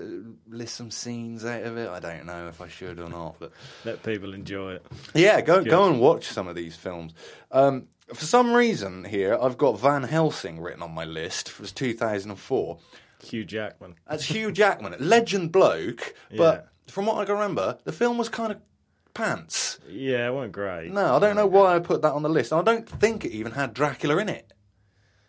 list 0.47 0.75
some 0.75 0.91
scenes 0.91 1.43
out 1.45 1.63
of 1.63 1.77
it? 1.77 1.89
I 1.89 1.99
don't 1.99 2.25
know 2.25 2.47
if 2.47 2.61
I 2.61 2.67
should 2.67 2.99
or 2.99 3.09
not, 3.09 3.35
but 3.39 3.51
Let 3.85 4.03
people 4.03 4.33
enjoy 4.33 4.73
it. 4.73 4.85
yeah, 5.15 5.41
go 5.41 5.63
Good. 5.63 5.69
go 5.71 5.89
and 5.89 5.99
watch 5.99 6.25
some 6.27 6.47
of 6.47 6.55
these 6.55 6.75
films. 6.75 7.13
Um, 7.51 7.87
for 8.13 8.25
some 8.25 8.53
reason 8.53 9.03
here, 9.05 9.37
I've 9.41 9.57
got 9.57 9.79
Van 9.79 10.03
Helsing 10.03 10.59
written 10.61 10.83
on 10.83 10.91
my 10.93 11.05
list. 11.05 11.49
It 11.49 11.59
was 11.59 11.71
2004. 11.71 12.77
Hugh 13.23 13.45
Jackman. 13.45 13.95
That's 14.07 14.25
Hugh 14.25 14.51
Jackman, 14.51 14.95
legend 14.99 15.51
bloke. 15.51 16.13
But 16.37 16.67
from 16.87 17.05
what 17.05 17.17
I 17.17 17.25
can 17.25 17.35
remember, 17.35 17.77
the 17.85 17.91
film 17.93 18.17
was 18.17 18.27
kind 18.29 18.51
of 18.51 18.59
pants. 19.13 19.79
Yeah, 19.89 20.27
it 20.27 20.33
wasn't 20.33 20.51
great. 20.53 20.91
No, 20.91 21.15
I 21.15 21.19
don't 21.19 21.35
know 21.35 21.47
why 21.47 21.75
I 21.75 21.79
put 21.79 22.01
that 22.01 22.11
on 22.13 22.21
the 22.23 22.29
list. 22.29 22.51
I 22.51 22.61
don't 22.61 22.87
think 22.87 23.23
it 23.23 23.31
even 23.31 23.53
had 23.53 23.73
Dracula 23.73 24.17
in 24.17 24.29
it. 24.29 24.51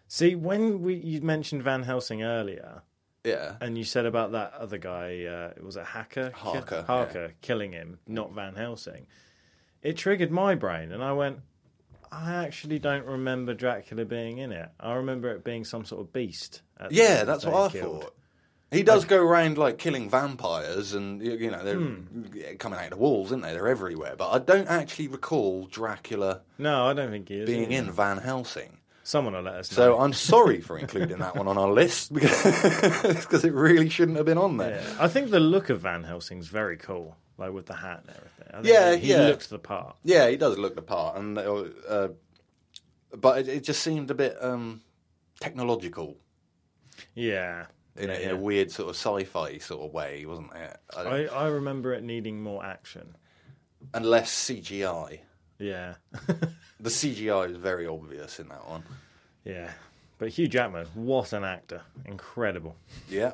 See, 0.09 0.35
when 0.35 0.83
we 0.83 0.95
you 0.97 1.21
mentioned 1.23 1.63
Van 1.63 1.83
Helsing 1.85 2.23
earlier, 2.23 2.83
Yeah. 3.25 3.55
and 3.61 3.77
you 3.79 3.85
said 3.85 4.05
about 4.07 4.33
that 4.33 4.53
other 4.55 4.79
guy, 4.79 5.25
uh, 5.25 5.63
was 5.65 5.77
it 5.77 5.85
Hacker? 5.85 6.31
Harker, 6.35 6.83
Harker 6.87 7.33
killing 7.41 7.73
him, 7.73 7.99
not 8.07 8.33
Van 8.33 8.55
Helsing. 8.55 9.07
It 9.83 9.97
triggered 9.97 10.31
my 10.31 10.55
brain, 10.55 10.93
and 10.93 11.03
I 11.03 11.13
went, 11.13 11.39
I 12.13 12.35
actually 12.45 12.79
don't 12.79 13.07
remember 13.07 13.55
Dracula 13.55 14.05
being 14.05 14.39
in 14.39 14.53
it. 14.53 14.69
I 14.79 14.95
remember 14.95 15.31
it 15.33 15.43
being 15.45 15.65
some 15.65 15.85
sort 15.85 16.03
of 16.03 16.13
beast. 16.13 16.63
at 16.79 16.91
the 16.91 16.95
Yeah, 16.97 17.25
that's 17.25 17.45
what 17.45 17.55
I 17.55 17.73
killed. 17.73 18.03
thought. 18.05 18.15
He 18.71 18.83
does 18.83 19.05
go 19.05 19.23
around 19.23 19.57
like 19.57 19.79
killing 19.79 20.11
vampires, 20.11 20.95
and 20.95 21.23
you 21.23 21.51
know 21.51 21.63
they're 21.65 21.79
Hmm. 21.79 22.57
coming 22.59 22.79
out 22.79 22.87
of 22.87 22.91
the 22.91 22.97
walls, 22.97 23.29
isn't 23.29 23.43
they? 23.43 23.53
They're 23.53 23.69
everywhere. 23.69 24.17
But 24.17 24.31
I 24.31 24.39
don't 24.41 24.67
actually 24.69 25.09
recall 25.09 25.67
Dracula 25.67 26.41
No, 26.59 26.87
I 26.87 26.93
don't 26.93 27.11
think 27.11 27.29
he 27.29 27.37
is. 27.37 27.47
being 27.47 27.71
in 27.71 27.91
Van 27.93 28.19
Helsing. 28.19 28.79
Someone 29.07 29.35
will 29.35 29.43
let 29.43 29.55
us 29.57 29.71
know. 29.71 29.77
So 29.77 29.99
I'm 30.01 30.13
sorry 30.15 30.61
for 30.61 30.79
including 30.85 31.19
that 31.19 31.37
one 31.37 31.47
on 31.47 31.59
our 31.59 31.71
list 31.71 32.13
because 32.13 33.45
it 33.45 33.53
really 33.53 33.89
shouldn't 33.91 34.17
have 34.17 34.27
been 34.27 34.39
on 34.39 34.57
there. 34.57 34.81
Yeah. 34.83 34.97
I 34.99 35.09
think 35.09 35.31
the 35.31 35.41
look 35.41 35.69
of 35.71 35.83
Van 35.83 36.05
Helsing's 36.05 36.49
very 36.49 36.77
cool, 36.79 37.15
like 37.39 37.53
with 37.53 37.67
the 37.67 37.75
hat 37.75 38.01
and 38.07 38.17
everything. 38.17 38.47
I 38.51 38.53
think 38.63 38.67
Yeah, 38.67 38.95
he 38.97 39.11
yeah. 39.11 39.27
looks 39.29 39.47
the 39.49 39.59
part. 39.59 39.97
Yeah, 40.05 40.29
he 40.31 40.37
does 40.37 40.57
look 40.59 40.75
the 40.75 40.83
part, 40.83 41.19
and 41.19 41.37
uh, 41.39 41.65
uh, 41.89 42.09
but 43.17 43.41
it, 43.41 43.49
it 43.49 43.65
just 43.65 43.83
seemed 43.83 44.11
a 44.11 44.15
bit 44.15 44.37
um, 44.43 44.81
technological 45.39 46.17
Yeah, 47.15 47.67
in, 47.97 48.09
a, 48.09 48.13
in 48.15 48.23
yeah. 48.23 48.35
a 48.35 48.37
weird 48.37 48.71
sort 48.71 48.89
of 48.89 48.97
sci-fi 48.97 49.59
sort 49.59 49.83
of 49.87 49.93
way, 49.93 50.25
wasn't 50.25 50.53
it? 50.55 50.77
I 50.97 51.01
I, 51.03 51.25
I 51.25 51.47
remember 51.49 51.93
it 51.93 52.03
needing 52.03 52.43
more 52.43 52.65
action. 52.65 53.17
and 53.93 54.07
less 54.07 54.33
CGI. 54.33 55.21
Yeah, 55.59 55.95
The 56.81 56.91
CGI 56.91 57.51
is 57.51 57.57
very 57.57 57.87
obvious 57.87 58.39
in 58.41 58.49
that 58.49 58.69
one. 58.69 58.83
yeah. 59.45 59.71
But 60.19 60.29
Hugh 60.29 60.47
Jackman, 60.49 60.87
what 60.95 61.33
an 61.33 61.43
actor! 61.45 61.83
Incredible. 62.05 62.77
Yeah. 63.11 63.33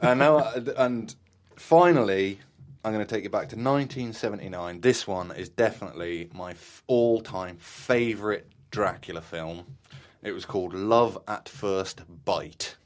And 0.00 0.18
now, 0.18 0.52
and 0.76 1.14
finally, 1.56 2.38
I'm 2.84 2.92
going 2.92 3.04
to 3.04 3.14
take 3.14 3.24
you 3.24 3.30
back 3.30 3.48
to 3.50 3.56
1979. 3.56 4.82
This 4.82 5.06
one 5.06 5.32
is 5.32 5.48
definitely 5.48 6.28
my 6.34 6.54
all-time 6.86 7.56
favorite 7.56 8.46
Dracula 8.70 9.22
film. 9.22 9.78
It 10.22 10.32
was 10.32 10.44
called 10.44 10.74
Love 10.74 11.16
at 11.26 11.48
First 11.48 12.02
Bite. 12.26 12.76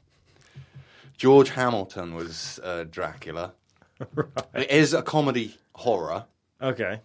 George 1.17 1.49
Hamilton 1.49 2.15
was 2.15 2.59
uh, 2.63 2.85
Dracula. 2.89 3.53
It 4.53 4.69
is 4.71 4.93
a 4.93 5.01
comedy 5.01 5.57
horror. 5.75 6.25
Okay. 6.61 6.99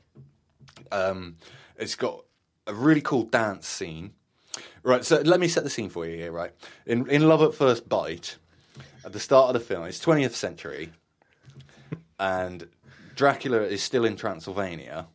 Um, 0.92 1.36
it's 1.78 1.94
got 1.94 2.24
a 2.66 2.74
really 2.74 3.00
cool 3.00 3.24
dance 3.24 3.66
scene. 3.66 4.12
Right, 4.82 5.04
so 5.04 5.20
let 5.20 5.40
me 5.40 5.48
set 5.48 5.64
the 5.64 5.70
scene 5.70 5.88
for 5.88 6.06
you 6.06 6.16
here, 6.16 6.32
right? 6.32 6.52
In, 6.86 7.08
in 7.08 7.28
Love 7.28 7.42
at 7.42 7.54
First 7.54 7.88
Bite, 7.88 8.36
at 9.04 9.12
the 9.12 9.20
start 9.20 9.48
of 9.48 9.54
the 9.54 9.66
film, 9.66 9.84
it's 9.84 10.04
20th 10.04 10.32
century, 10.32 10.90
and 12.18 12.68
Dracula 13.14 13.62
is 13.62 13.82
still 13.82 14.04
in 14.04 14.16
Transylvania, 14.16 15.06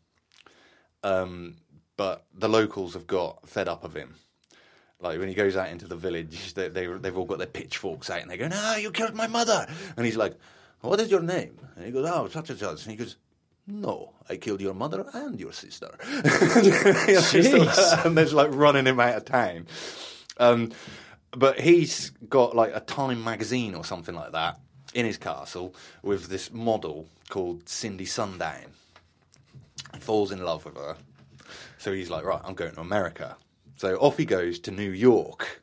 um, 1.03 1.55
but 1.97 2.25
the 2.33 2.49
locals 2.49 2.93
have 2.93 3.07
got 3.07 3.47
fed 3.47 3.67
up 3.67 3.83
of 3.83 3.95
him. 3.95 4.15
Like 4.99 5.19
when 5.19 5.27
he 5.27 5.33
goes 5.33 5.57
out 5.57 5.69
into 5.69 5.85
the 5.85 5.97
village, 5.97 6.53
they, 6.53 6.69
they, 6.69 6.87
they've 6.87 7.17
all 7.17 7.25
got 7.25 7.37
their 7.37 7.47
pitchforks 7.47 8.09
out 8.09 8.21
and 8.21 8.31
they 8.31 8.37
go, 8.37 8.47
No, 8.47 8.75
you 8.77 8.89
killed 8.89 9.15
my 9.15 9.27
mother. 9.27 9.67
And 9.97 10.05
he's 10.05 10.15
like, 10.15 10.33
What 10.79 11.01
is 11.01 11.11
your 11.11 11.21
name? 11.21 11.57
And 11.75 11.85
he 11.85 11.91
goes, 11.91 12.09
Oh, 12.09 12.29
such 12.29 12.49
and 12.49 12.59
such. 12.59 12.83
And 12.83 12.91
he 12.91 12.97
goes, 12.97 13.17
No, 13.65 14.13
I 14.29 14.35
killed 14.35 14.61
your 14.61 14.73
mother 14.73 15.05
and 15.13 15.39
your 15.39 15.53
sister. 15.53 15.89
and 18.05 18.17
there's 18.17 18.33
like 18.33 18.49
running 18.51 18.85
him 18.85 18.99
out 18.99 19.15
of 19.15 19.25
town. 19.25 19.67
Um, 20.37 20.71
but 21.31 21.59
he's 21.59 22.11
got 22.29 22.55
like 22.55 22.75
a 22.75 22.79
Time 22.79 23.23
magazine 23.23 23.75
or 23.75 23.85
something 23.85 24.15
like 24.15 24.33
that 24.33 24.59
in 24.93 25.05
his 25.05 25.17
castle 25.17 25.75
with 26.01 26.27
this 26.27 26.51
model 26.51 27.07
called 27.29 27.67
Cindy 27.67 28.05
Sundown. 28.05 28.65
He 29.93 29.99
falls 29.99 30.31
in 30.31 30.43
love 30.43 30.65
with 30.65 30.75
her. 30.75 30.95
So 31.77 31.91
he's 31.91 32.09
like, 32.09 32.25
right, 32.25 32.41
I'm 32.43 32.53
going 32.53 32.73
to 32.73 32.81
America. 32.81 33.35
So 33.77 33.95
off 33.97 34.17
he 34.17 34.25
goes 34.25 34.59
to 34.59 34.71
New 34.71 34.91
York, 34.91 35.61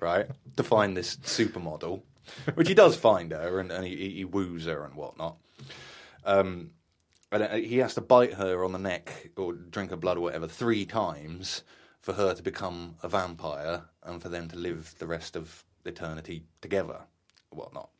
right, 0.00 0.26
to 0.56 0.62
find 0.62 0.96
this 0.96 1.16
supermodel, 1.16 2.02
which 2.54 2.68
he 2.68 2.74
does 2.74 2.96
find 2.96 3.32
her 3.32 3.58
and, 3.58 3.72
and 3.72 3.86
he, 3.86 4.10
he 4.10 4.24
woos 4.24 4.66
her 4.66 4.84
and 4.84 4.94
whatnot. 4.94 5.36
Um, 6.24 6.70
he 7.40 7.78
has 7.78 7.94
to 7.94 8.00
bite 8.00 8.34
her 8.34 8.64
on 8.64 8.72
the 8.72 8.78
neck 8.78 9.30
or 9.36 9.52
drink 9.52 9.90
her 9.90 9.96
blood 9.96 10.18
or 10.18 10.20
whatever 10.20 10.46
three 10.46 10.84
times 10.84 11.62
for 12.00 12.12
her 12.14 12.34
to 12.34 12.42
become 12.42 12.96
a 13.02 13.08
vampire 13.08 13.82
and 14.02 14.20
for 14.20 14.28
them 14.28 14.48
to 14.48 14.56
live 14.56 14.94
the 14.98 15.06
rest 15.06 15.36
of 15.36 15.64
eternity 15.84 16.44
together, 16.60 17.00
whatnot. 17.50 17.90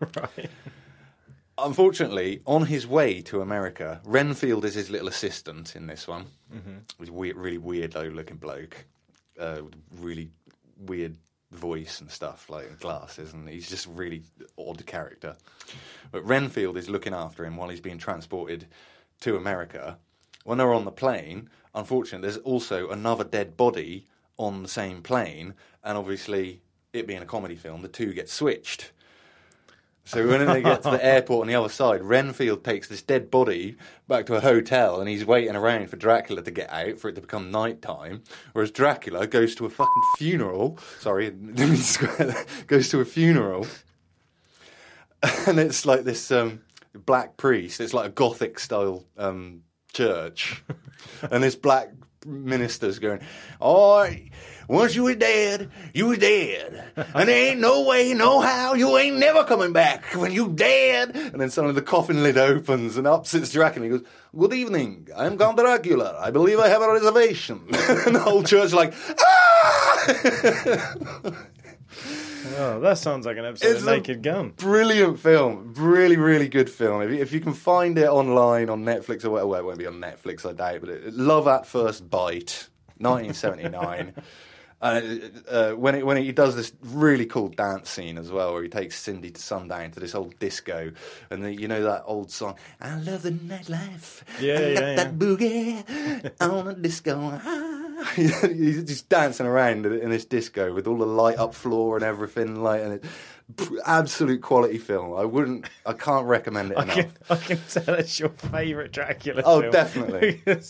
right. 0.16 0.50
Unfortunately, 1.58 2.40
on 2.46 2.64
his 2.64 2.86
way 2.86 3.20
to 3.22 3.42
America, 3.42 4.00
Renfield 4.04 4.64
is 4.64 4.74
his 4.74 4.88
little 4.88 5.08
assistant 5.08 5.76
in 5.76 5.86
this 5.86 6.08
one. 6.08 6.26
Mm-hmm. 6.54 6.78
He's 6.98 7.08
a 7.10 7.12
weird, 7.12 7.36
really 7.36 7.58
weird, 7.58 7.94
looking 7.94 8.36
bloke, 8.36 8.86
uh, 9.38 9.60
with 9.62 9.74
really 10.00 10.30
weird 10.78 11.16
voice 11.50 12.00
and 12.00 12.10
stuff, 12.10 12.48
like 12.48 12.78
glasses, 12.80 13.32
and 13.32 13.48
he's 13.48 13.68
just 13.68 13.86
really 13.86 14.22
odd 14.56 14.84
character. 14.86 15.36
But 16.12 16.24
Renfield 16.24 16.76
is 16.76 16.88
looking 16.88 17.14
after 17.14 17.44
him 17.44 17.56
while 17.56 17.68
he's 17.68 17.80
being 17.80 17.98
transported 17.98 18.66
to 19.20 19.36
America. 19.36 19.98
When 20.44 20.58
they're 20.58 20.72
on 20.72 20.84
the 20.84 20.92
plane, 20.92 21.50
unfortunately, 21.74 22.26
there's 22.28 22.42
also 22.42 22.90
another 22.90 23.24
dead 23.24 23.56
body 23.56 24.06
on 24.38 24.62
the 24.62 24.68
same 24.68 25.02
plane, 25.02 25.54
and 25.84 25.98
obviously, 25.98 26.62
it 26.92 27.06
being 27.06 27.22
a 27.22 27.26
comedy 27.26 27.56
film, 27.56 27.82
the 27.82 27.88
two 27.88 28.12
get 28.12 28.28
switched. 28.28 28.92
So 30.04 30.26
when 30.26 30.44
they 30.46 30.62
get 30.62 30.82
to 30.82 30.90
the 30.90 31.04
airport 31.04 31.42
on 31.42 31.46
the 31.48 31.54
other 31.54 31.68
side, 31.68 32.02
Renfield 32.02 32.64
takes 32.64 32.88
this 32.88 33.02
dead 33.02 33.30
body 33.30 33.76
back 34.08 34.26
to 34.26 34.34
a 34.34 34.40
hotel 34.40 34.98
and 34.98 35.08
he's 35.08 35.24
waiting 35.24 35.54
around 35.54 35.88
for 35.88 35.96
Dracula 35.96 36.42
to 36.42 36.50
get 36.50 36.70
out 36.72 36.98
for 36.98 37.08
it 37.08 37.14
to 37.14 37.20
become 37.20 37.50
night 37.50 37.80
time. 37.80 38.22
Whereas 38.52 38.70
Dracula 38.70 39.26
goes 39.26 39.54
to 39.56 39.66
a 39.66 39.70
fucking 39.70 40.02
funeral. 40.16 40.78
Sorry, 40.98 41.30
goes 42.66 42.88
to 42.88 43.00
a 43.00 43.04
funeral. 43.04 43.66
And 45.46 45.58
it's 45.58 45.84
like 45.84 46.04
this 46.04 46.30
um, 46.30 46.62
black 46.94 47.36
priest. 47.36 47.78
It's 47.78 47.92
like 47.92 48.06
a 48.06 48.12
gothic 48.12 48.58
style 48.58 49.04
um, 49.18 49.64
church. 49.92 50.62
and 51.30 51.42
this 51.42 51.56
black 51.56 51.90
minister's 52.26 52.98
going, 52.98 53.20
Oh, 53.60 54.08
once 54.68 54.94
you 54.94 55.04
was 55.04 55.16
dead, 55.16 55.70
you 55.92 56.06
was 56.08 56.18
dead. 56.18 56.92
And 57.14 57.28
there 57.28 57.50
ain't 57.50 57.60
no 57.60 57.82
way, 57.82 58.14
no 58.14 58.40
how, 58.40 58.74
you 58.74 58.96
ain't 58.98 59.18
never 59.18 59.42
coming 59.44 59.72
back 59.72 60.04
when 60.14 60.32
you 60.32 60.48
dead. 60.48 61.16
And 61.16 61.40
then 61.40 61.50
suddenly 61.50 61.74
the 61.74 61.82
coffin 61.82 62.22
lid 62.22 62.38
opens 62.38 62.96
and 62.96 63.06
up 63.06 63.26
sits 63.26 63.52
Dracula. 63.52 63.86
He 63.86 63.90
goes, 63.90 64.06
Good 64.36 64.52
evening, 64.54 65.08
I'm 65.16 65.36
Count 65.38 65.56
Dracula. 65.58 66.16
I 66.20 66.30
believe 66.30 66.58
I 66.60 66.68
have 66.68 66.82
a 66.82 66.92
reservation. 66.92 67.62
and 67.72 68.14
the 68.14 68.20
whole 68.20 68.42
church 68.42 68.72
like, 68.72 68.94
ah! 69.18 69.96
Oh, 72.62 72.78
that 72.80 72.98
sounds 72.98 73.24
like 73.24 73.38
an 73.38 73.46
episode 73.46 73.68
It's 73.70 73.80
of 73.80 73.86
Naked 73.86 74.22
Gun. 74.22 74.50
Brilliant 74.50 75.18
film, 75.18 75.72
really, 75.76 76.16
really 76.18 76.46
good 76.48 76.68
film. 76.68 77.00
If 77.00 77.10
you, 77.10 77.16
if 77.16 77.32
you 77.32 77.40
can 77.40 77.54
find 77.54 77.96
it 77.96 78.06
online 78.08 78.68
on 78.68 78.84
Netflix 78.84 79.24
or 79.24 79.30
whatever, 79.30 79.46
well, 79.48 79.60
it 79.60 79.64
won't 79.64 79.78
be 79.78 79.86
on 79.86 79.94
Netflix, 79.94 80.44
I 80.48 80.52
doubt. 80.52 80.80
But 80.82 80.90
it, 80.90 81.14
Love 81.14 81.48
at 81.48 81.66
First 81.66 82.10
Bite, 82.10 82.68
1979. 82.98 84.14
Uh, 84.82 85.02
uh, 85.46 85.72
when 85.72 85.94
it, 85.94 86.06
when 86.06 86.16
he 86.16 86.32
does 86.32 86.56
this 86.56 86.72
really 86.80 87.26
cool 87.26 87.48
dance 87.48 87.90
scene 87.90 88.16
as 88.16 88.32
well, 88.32 88.54
where 88.54 88.62
he 88.62 88.68
takes 88.70 88.98
Cindy 88.98 89.30
to 89.30 89.38
Sundown 89.38 89.90
to 89.90 90.00
this 90.00 90.14
old 90.14 90.38
disco, 90.38 90.90
and 91.28 91.44
the, 91.44 91.52
you 91.54 91.68
know 91.68 91.82
that 91.82 92.04
old 92.06 92.30
song, 92.30 92.54
"I 92.80 92.94
love 92.96 93.20
the 93.20 93.30
nightlife, 93.32 94.22
Yeah, 94.40 94.54
I 94.54 94.58
yeah, 94.58 94.74
got 94.74 94.80
yeah. 94.80 94.94
that 94.94 95.18
boogie 95.18 96.32
on 96.40 96.68
a 96.68 96.72
disco." 96.72 97.38
He's 98.16 98.84
just 98.84 99.08
dancing 99.08 99.46
around 99.46 99.86
in 99.86 100.10
this 100.10 100.24
disco 100.24 100.72
with 100.72 100.86
all 100.86 100.98
the 100.98 101.06
light 101.06 101.38
up 101.38 101.54
floor 101.54 101.96
and 101.96 102.04
everything, 102.04 102.62
like, 102.62 102.82
and 102.82 102.92
it, 102.94 103.04
absolute 103.84 104.40
quality 104.42 104.78
film. 104.78 105.14
I 105.16 105.24
wouldn't, 105.24 105.66
I 105.84 105.92
can't 105.92 106.26
recommend 106.26 106.72
it 106.72 106.78
I 106.78 106.82
enough. 106.84 106.96
can, 106.96 107.12
I 107.30 107.36
can 107.36 107.60
tell 107.68 107.94
it's 107.94 108.18
your 108.20 108.28
favourite 108.30 108.92
Dracula 108.92 109.42
Oh, 109.44 109.60
film. 109.60 109.72
definitely. 109.72 110.42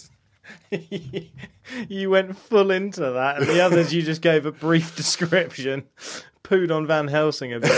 You 1.89 2.11
went 2.11 2.37
full 2.37 2.73
into 2.73 3.03
that, 3.13 3.37
and 3.39 3.47
the 3.47 3.61
others 3.61 3.95
you 3.95 4.03
just 4.03 4.23
gave 4.23 4.45
a 4.47 4.51
brief 4.51 4.97
description, 4.97 5.85
pooed 6.43 6.75
on 6.75 6.85
Van 6.89 7.07
Helsing 7.07 7.53
a 7.53 7.61
bit. 7.61 7.71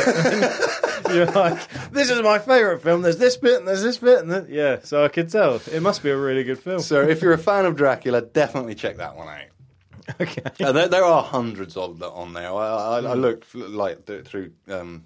You're 1.16 1.26
like, 1.26 1.90
this 1.92 2.10
is 2.10 2.20
my 2.22 2.38
favourite 2.38 2.82
film. 2.82 3.02
There's 3.02 3.18
this 3.18 3.36
bit 3.36 3.58
and 3.58 3.68
there's 3.68 3.82
this 3.82 3.98
bit, 3.98 4.20
and 4.20 4.30
this. 4.30 4.48
yeah. 4.48 4.78
So 4.82 5.04
I 5.04 5.08
could 5.08 5.28
tell 5.30 5.56
it 5.70 5.80
must 5.82 6.02
be 6.02 6.10
a 6.10 6.16
really 6.16 6.44
good 6.44 6.58
film. 6.58 6.80
So 6.80 7.00
if 7.02 7.22
you're 7.22 7.32
a 7.32 7.38
fan 7.38 7.64
of 7.66 7.76
Dracula, 7.76 8.22
definitely 8.22 8.74
check 8.74 8.96
that 8.98 9.16
one 9.16 9.28
out. 9.28 10.16
okay. 10.20 10.42
Uh, 10.64 10.72
there, 10.72 10.88
there 10.88 11.04
are 11.04 11.22
hundreds 11.22 11.76
of 11.76 11.98
them 11.98 12.12
on 12.12 12.32
there. 12.32 12.52
I, 12.52 12.66
I, 12.66 12.96
I 12.98 13.14
looked 13.14 13.54
like 13.54 14.04
th- 14.06 14.24
through 14.26 14.52
um, 14.68 15.04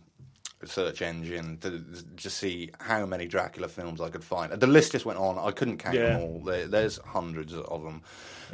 search 0.64 1.02
engine 1.02 1.58
to 1.58 1.82
just 2.16 2.38
see 2.38 2.70
how 2.80 3.04
many 3.04 3.26
Dracula 3.26 3.68
films 3.68 4.00
I 4.00 4.08
could 4.08 4.24
find. 4.24 4.50
The 4.52 4.66
list 4.66 4.92
just 4.92 5.04
went 5.04 5.18
on. 5.18 5.38
I 5.38 5.50
couldn't 5.50 5.78
count 5.78 5.96
Yeah. 5.96 6.14
them 6.18 6.22
all. 6.22 6.40
There, 6.44 6.66
there's 6.66 6.98
hundreds 6.98 7.52
of 7.52 7.82
them, 7.82 8.02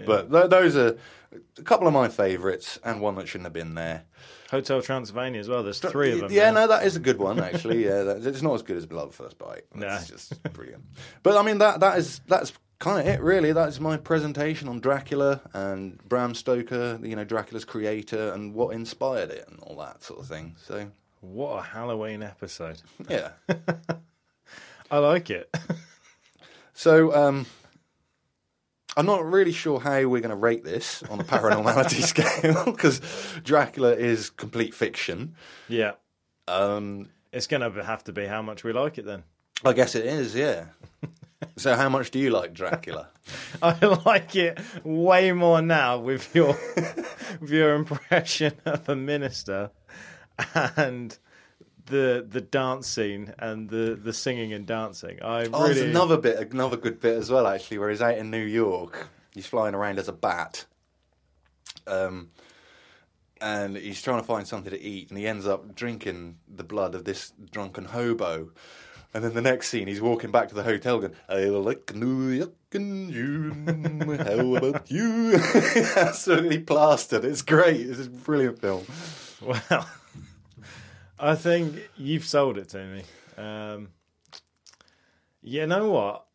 but 0.04 0.32
th- 0.32 0.50
those 0.50 0.76
are 0.76 0.96
a 1.58 1.62
couple 1.62 1.86
of 1.86 1.92
my 1.94 2.08
favourites 2.08 2.78
and 2.84 3.00
one 3.00 3.14
that 3.14 3.28
shouldn't 3.28 3.46
have 3.46 3.52
been 3.52 3.74
there. 3.74 4.02
Hotel 4.52 4.80
Transylvania 4.82 5.40
as 5.40 5.48
well. 5.48 5.62
There's 5.64 5.80
three 5.80 6.12
of 6.12 6.20
them. 6.20 6.30
Yeah, 6.30 6.50
now. 6.50 6.60
no, 6.60 6.68
that 6.68 6.84
is 6.86 6.94
a 6.94 7.00
good 7.00 7.18
one 7.18 7.40
actually. 7.40 7.84
Yeah, 7.84 8.02
that, 8.04 8.24
it's 8.26 8.42
not 8.42 8.54
as 8.54 8.62
good 8.62 8.76
as 8.76 8.86
Blood 8.86 9.08
at 9.08 9.14
First 9.14 9.38
Bite. 9.38 9.64
No. 9.74 9.88
It's 9.88 10.06
just 10.08 10.40
brilliant. 10.52 10.84
But 11.24 11.36
I 11.38 11.42
mean, 11.42 11.58
that 11.58 11.80
that 11.80 11.98
is 11.98 12.20
that's 12.28 12.52
kind 12.78 13.00
of 13.00 13.06
it 13.12 13.20
really. 13.22 13.52
That 13.52 13.68
is 13.70 13.80
my 13.80 13.96
presentation 13.96 14.68
on 14.68 14.78
Dracula 14.80 15.40
and 15.54 15.98
Bram 16.06 16.34
Stoker, 16.34 17.00
you 17.02 17.16
know, 17.16 17.24
Dracula's 17.24 17.64
creator 17.64 18.32
and 18.34 18.52
what 18.54 18.74
inspired 18.74 19.30
it 19.30 19.48
and 19.48 19.58
all 19.60 19.76
that 19.78 20.02
sort 20.02 20.20
of 20.20 20.26
thing. 20.26 20.54
So 20.58 20.88
What 21.20 21.58
a 21.58 21.62
Halloween 21.62 22.22
episode. 22.22 22.82
yeah. 23.08 23.30
I 24.90 24.98
like 24.98 25.30
it. 25.30 25.48
So 26.74 27.14
um, 27.14 27.46
I'm 28.96 29.06
not 29.06 29.24
really 29.24 29.52
sure 29.52 29.80
how 29.80 29.92
we're 30.06 30.20
going 30.20 30.30
to 30.30 30.36
rate 30.36 30.64
this 30.64 31.02
on 31.04 31.20
a 31.20 31.24
paranormality 31.24 32.02
scale 32.12 32.64
because 32.66 33.00
Dracula 33.42 33.92
is 33.94 34.30
complete 34.30 34.74
fiction. 34.74 35.34
yeah. 35.68 35.92
Um, 36.48 37.08
It's 37.32 37.46
going 37.46 37.62
to 37.62 37.84
have 37.84 38.04
to 38.04 38.12
be 38.12 38.26
how 38.26 38.42
much 38.42 38.64
we 38.64 38.72
like 38.72 38.98
it 38.98 39.06
then. 39.06 39.22
I 39.64 39.72
guess 39.72 39.94
it 39.94 40.04
is, 40.04 40.34
yeah. 40.34 40.66
so 41.56 41.74
how 41.76 41.88
much 41.88 42.10
do 42.10 42.18
you 42.18 42.30
like 42.30 42.52
Dracula? 42.52 43.08
I 43.62 43.78
like 44.04 44.34
it 44.36 44.58
way 44.84 45.32
more 45.32 45.62
now 45.62 45.98
with 45.98 46.34
your 46.34 46.58
with 47.40 47.50
your 47.50 47.74
impression 47.74 48.54
of 48.64 48.88
a 48.88 48.96
minister 48.96 49.70
and 50.76 51.16
the 51.86 52.24
the 52.28 52.40
dance 52.40 52.86
scene 52.86 53.34
and 53.38 53.68
the, 53.68 53.98
the 54.00 54.12
singing 54.12 54.52
and 54.52 54.66
dancing. 54.66 55.22
I 55.22 55.48
Oh, 55.52 55.64
there's 55.64 55.80
another 55.80 56.16
bit, 56.16 56.52
another 56.52 56.76
good 56.76 57.00
bit 57.00 57.16
as 57.16 57.30
well, 57.30 57.46
actually, 57.46 57.78
where 57.78 57.90
he's 57.90 58.02
out 58.02 58.18
in 58.18 58.30
New 58.30 58.44
York. 58.44 59.08
He's 59.34 59.46
flying 59.46 59.74
around 59.74 59.98
as 59.98 60.08
a 60.08 60.12
bat. 60.12 60.66
Um, 61.86 62.30
and 63.40 63.76
he's 63.76 64.00
trying 64.00 64.20
to 64.20 64.26
find 64.26 64.46
something 64.46 64.70
to 64.70 64.80
eat, 64.80 65.10
and 65.10 65.18
he 65.18 65.26
ends 65.26 65.46
up 65.46 65.74
drinking 65.74 66.36
the 66.48 66.64
blood 66.64 66.94
of 66.94 67.04
this 67.04 67.32
drunken 67.50 67.86
hobo. 67.86 68.50
And 69.14 69.22
then 69.22 69.34
the 69.34 69.42
next 69.42 69.68
scene, 69.68 69.88
he's 69.88 70.00
walking 70.00 70.30
back 70.30 70.48
to 70.48 70.54
the 70.54 70.62
hotel 70.62 70.98
going, 70.98 71.14
I 71.28 71.44
like 71.44 71.94
New 71.94 72.28
York 72.28 72.52
and 72.72 73.12
you. 73.12 73.52
How 74.16 74.56
about 74.56 74.90
you? 74.90 75.34
Absolutely 75.96 76.60
plastered. 76.60 77.24
It's 77.24 77.42
great. 77.42 77.80
It's 77.82 78.06
a 78.06 78.08
brilliant 78.08 78.58
film. 78.58 78.86
well. 79.42 79.86
I 81.22 81.36
think 81.36 81.88
you've 81.96 82.24
sold 82.24 82.58
it 82.58 82.68
to 82.70 82.84
me. 82.84 83.02
Um, 83.38 83.90
you 85.40 85.66
know 85.68 85.88
what? 85.88 86.26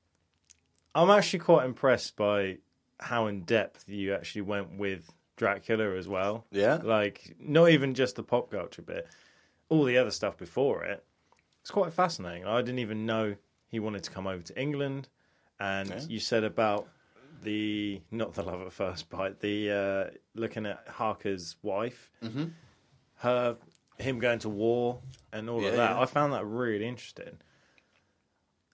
I'm 0.95 1.09
actually 1.09 1.39
quite 1.39 1.65
impressed 1.65 2.15
by 2.15 2.59
how 2.97 3.27
in 3.27 3.41
depth 3.41 3.89
you 3.89 4.13
actually 4.13 4.43
went 4.43 4.77
with 4.77 5.11
Dracula 5.35 5.97
as 5.97 6.07
well. 6.07 6.45
Yeah? 6.51 6.79
Like, 6.81 7.35
not 7.37 7.69
even 7.69 7.95
just 7.95 8.15
the 8.15 8.23
pop 8.23 8.49
culture 8.49 8.81
bit, 8.81 9.07
all 9.67 9.83
the 9.83 9.97
other 9.97 10.09
stuff 10.09 10.37
before 10.37 10.85
it. 10.85 11.03
It's 11.61 11.69
quite 11.69 11.91
fascinating. 11.91 12.45
I 12.45 12.61
didn't 12.61 12.79
even 12.79 13.05
know 13.05 13.35
he 13.67 13.81
wanted 13.81 14.03
to 14.03 14.11
come 14.11 14.25
over 14.25 14.41
to 14.41 14.59
England. 14.59 15.09
And 15.59 16.05
you 16.09 16.21
said 16.21 16.45
about 16.45 16.87
the, 17.43 18.01
not 18.09 18.35
the 18.35 18.43
love 18.43 18.61
at 18.61 18.71
first 18.71 19.09
bite, 19.09 19.41
the 19.41 19.69
uh, 19.69 20.17
looking 20.33 20.65
at 20.65 20.87
Harker's 20.87 21.57
wife, 21.61 22.09
mm-hmm. 22.23 22.45
her, 23.17 23.57
him 23.97 24.19
going 24.19 24.39
to 24.39 24.49
war 24.49 24.99
and 25.33 25.49
all 25.49 25.61
Yeah, 25.61 25.69
of 25.69 25.75
that. 25.77 25.91
yeah. 25.91 25.99
I 26.01 26.05
found 26.05 26.33
that 26.33 26.45
really 26.45 26.85
interesting. 26.87 27.37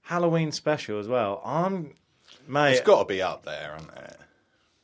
Halloween 0.04 0.52
special 0.52 1.00
as 1.00 1.08
well. 1.08 1.42
I'm, 1.46 1.96
mate, 2.48 2.74
It's 2.74 2.82
got 2.82 3.00
to 3.00 3.06
be 3.06 3.22
up 3.22 3.46
there, 3.46 3.74
hasn't 3.74 3.92
it? 3.98 4.18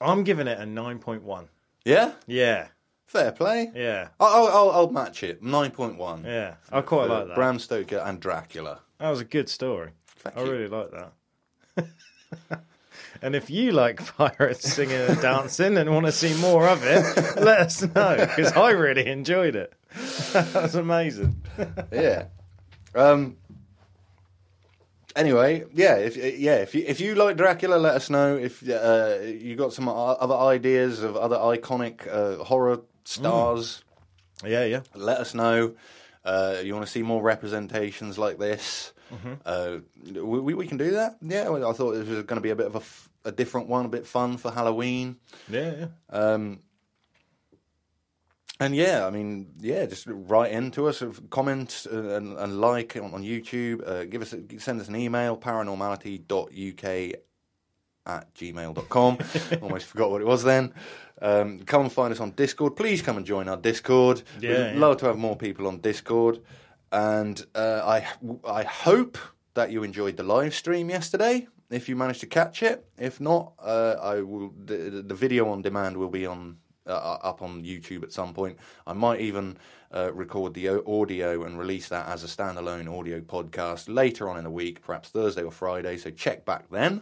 I'm 0.02 0.24
giving 0.24 0.48
it 0.48 0.58
a 0.60 0.64
9.1. 0.64 1.48
Yeah? 1.86 2.14
Yeah, 2.26 2.68
Fair 3.06 3.32
play. 3.32 3.72
yeah, 3.76 4.10
I'll, 4.20 4.48
I'll, 4.48 4.72
I'll 4.72 4.90
match 4.92 5.24
it. 5.24 5.44
9.1. 5.44 6.24
yeah. 6.26 6.56
I 6.72 6.82
quite 6.82 7.10
like 7.10 7.28
that. 7.28 7.36
Bram 7.36 7.60
Stoker 7.60 7.98
and 7.98 8.20
Dracula. 8.20 8.80
That 9.00 9.10
was 9.10 9.20
a 9.22 9.26
good 9.26 9.50
story. 9.50 9.92
Thank 10.08 10.38
I 10.38 10.44
you. 10.44 10.52
really 10.52 10.68
like 10.68 10.92
that. 10.92 12.60
and 13.22 13.36
if 13.36 13.50
you 13.50 13.72
like 13.72 14.04
pirates 14.18 14.72
singing 14.74 14.96
and 15.00 15.22
dancing 15.22 15.78
and 15.78 15.92
want 15.94 16.06
to 16.06 16.12
see 16.12 16.34
more 16.42 16.68
of 16.68 16.84
it, 16.84 17.04
let 17.42 17.60
us 17.62 17.82
know 17.82 18.16
because 18.18 18.54
I 18.54 18.72
really 18.72 19.08
enjoyed 19.08 19.56
it. 19.56 19.74
that 20.34 20.54
was 20.54 20.76
amazing. 20.76 21.42
yeah. 21.92 22.26
Um. 22.96 23.38
Anyway, 25.16 25.66
yeah, 25.74 25.96
if 25.96 26.16
yeah, 26.16 26.58
if 26.58 26.76
you 26.76 26.84
if 26.88 27.00
you 27.02 27.16
like 27.16 27.36
Dracula, 27.36 27.76
let 27.78 27.96
us 27.96 28.10
know. 28.10 28.38
If 28.38 28.68
uh, 28.70 29.18
you 29.24 29.56
got 29.56 29.74
some 29.74 29.90
other 29.90 30.36
ideas 30.36 31.02
of 31.02 31.18
other 31.18 31.36
iconic 31.38 32.08
uh, 32.08 32.44
horror 32.44 32.82
stars. 33.06 33.84
Yeah, 34.46 34.64
yeah. 34.66 34.82
Let 34.96 35.18
us 35.18 35.34
know. 35.34 35.74
Uh, 36.24 36.58
you 36.64 36.74
want 36.74 36.86
to 36.86 36.92
see 36.92 37.02
more 37.02 37.22
representations 37.24 38.18
like 38.20 38.38
this? 38.38 38.94
Mm-hmm. 39.12 39.34
Uh, 39.46 39.78
we, 40.24 40.40
we- 40.40 40.54
we 40.54 40.68
can 40.68 40.78
do 40.78 40.92
that. 40.92 41.18
Yeah, 41.22 41.50
I 41.50 41.74
thought 41.74 41.92
this 41.94 42.08
was 42.08 42.24
going 42.24 42.38
to 42.38 42.42
be 42.42 42.52
a 42.52 42.56
bit 42.56 42.68
of 42.68 42.76
a, 42.76 42.80
f- 42.80 43.09
a 43.26 43.32
different 43.32 43.68
one, 43.68 43.86
a 43.86 43.90
bit 43.90 44.08
fun 44.08 44.38
for 44.38 44.52
Halloween. 44.52 45.18
Yeah, 45.50 45.74
yeah. 45.80 45.88
Um, 46.10 46.60
and 48.60 48.76
yeah, 48.76 49.08
I 49.08 49.10
mean, 49.10 49.54
yeah, 49.60 49.86
just 49.86 50.06
write 50.08 50.52
into 50.52 50.88
us, 50.88 51.02
comment 51.30 51.88
uh, 51.92 52.16
and, 52.16 52.38
and 52.38 52.60
like 52.60 52.98
on, 52.98 53.14
on 53.14 53.24
YouTube. 53.24 53.88
Uh, 53.88 54.04
give 54.04 54.22
us, 54.22 54.34
a, 54.34 54.60
send 54.60 54.82
us 54.82 54.90
an 54.90 54.98
email, 54.98 55.38
paranormality.uk 55.38 57.20
at 58.06 58.34
gmail.com. 58.36 59.18
Almost 59.62 59.86
forgot 59.86 60.12
what 60.12 60.22
it 60.22 60.28
was 60.28 60.44
then. 60.44 60.74
Um, 61.22 61.60
come 61.60 61.84
and 61.84 61.92
find 61.92 62.12
us 62.12 62.20
on 62.20 62.32
Discord. 62.32 62.76
Please 62.76 63.02
come 63.02 63.18
and 63.18 63.26
join 63.26 63.48
our 63.48 63.58
Discord. 63.58 64.24
Yeah, 64.42 64.50
We'd 64.50 64.56
yeah. 64.58 64.74
love 64.80 64.98
to 64.98 65.06
have 65.06 65.18
more 65.18 65.36
people 65.38 65.68
on 65.68 65.80
Discord. 65.80 66.40
And 66.92 67.42
uh, 67.56 67.82
I, 67.86 68.08
I 68.50 68.64
hope 68.64 69.18
that 69.54 69.72
you 69.72 69.84
enjoyed 69.84 70.18
the 70.18 70.24
live 70.24 70.54
stream 70.54 70.90
yesterday. 70.90 71.48
If 71.70 71.88
you 71.88 71.96
manage 71.96 72.20
to 72.20 72.26
catch 72.26 72.64
it, 72.64 72.86
if 72.98 73.22
not, 73.22 73.54
uh, 73.60 73.96
I 74.02 74.22
will. 74.22 74.54
The, 74.66 75.04
the 75.06 75.14
video 75.14 75.50
on 75.50 75.62
demand 75.62 75.98
will 75.98 76.10
be 76.10 76.26
on 76.26 76.58
uh, 76.88 77.18
up 77.22 77.42
on 77.42 77.64
YouTube 77.64 78.04
at 78.04 78.12
some 78.12 78.34
point. 78.34 78.58
I 78.88 78.94
might 78.94 79.22
even 79.22 79.58
uh, 79.94 80.12
record 80.14 80.54
the 80.54 80.70
audio 80.70 81.44
and 81.44 81.60
release 81.60 81.90
that 81.90 82.08
as 82.08 82.24
a 82.24 82.28
standalone 82.28 82.92
audio 82.92 83.22
podcast 83.22 83.94
later 83.94 84.30
on 84.30 84.38
in 84.38 84.44
the 84.44 84.50
week, 84.50 84.82
perhaps 84.82 85.10
Thursday 85.10 85.44
or 85.44 85.52
Friday. 85.52 85.98
So 85.98 86.10
check 86.10 86.46
back 86.46 86.70
then. 86.70 87.02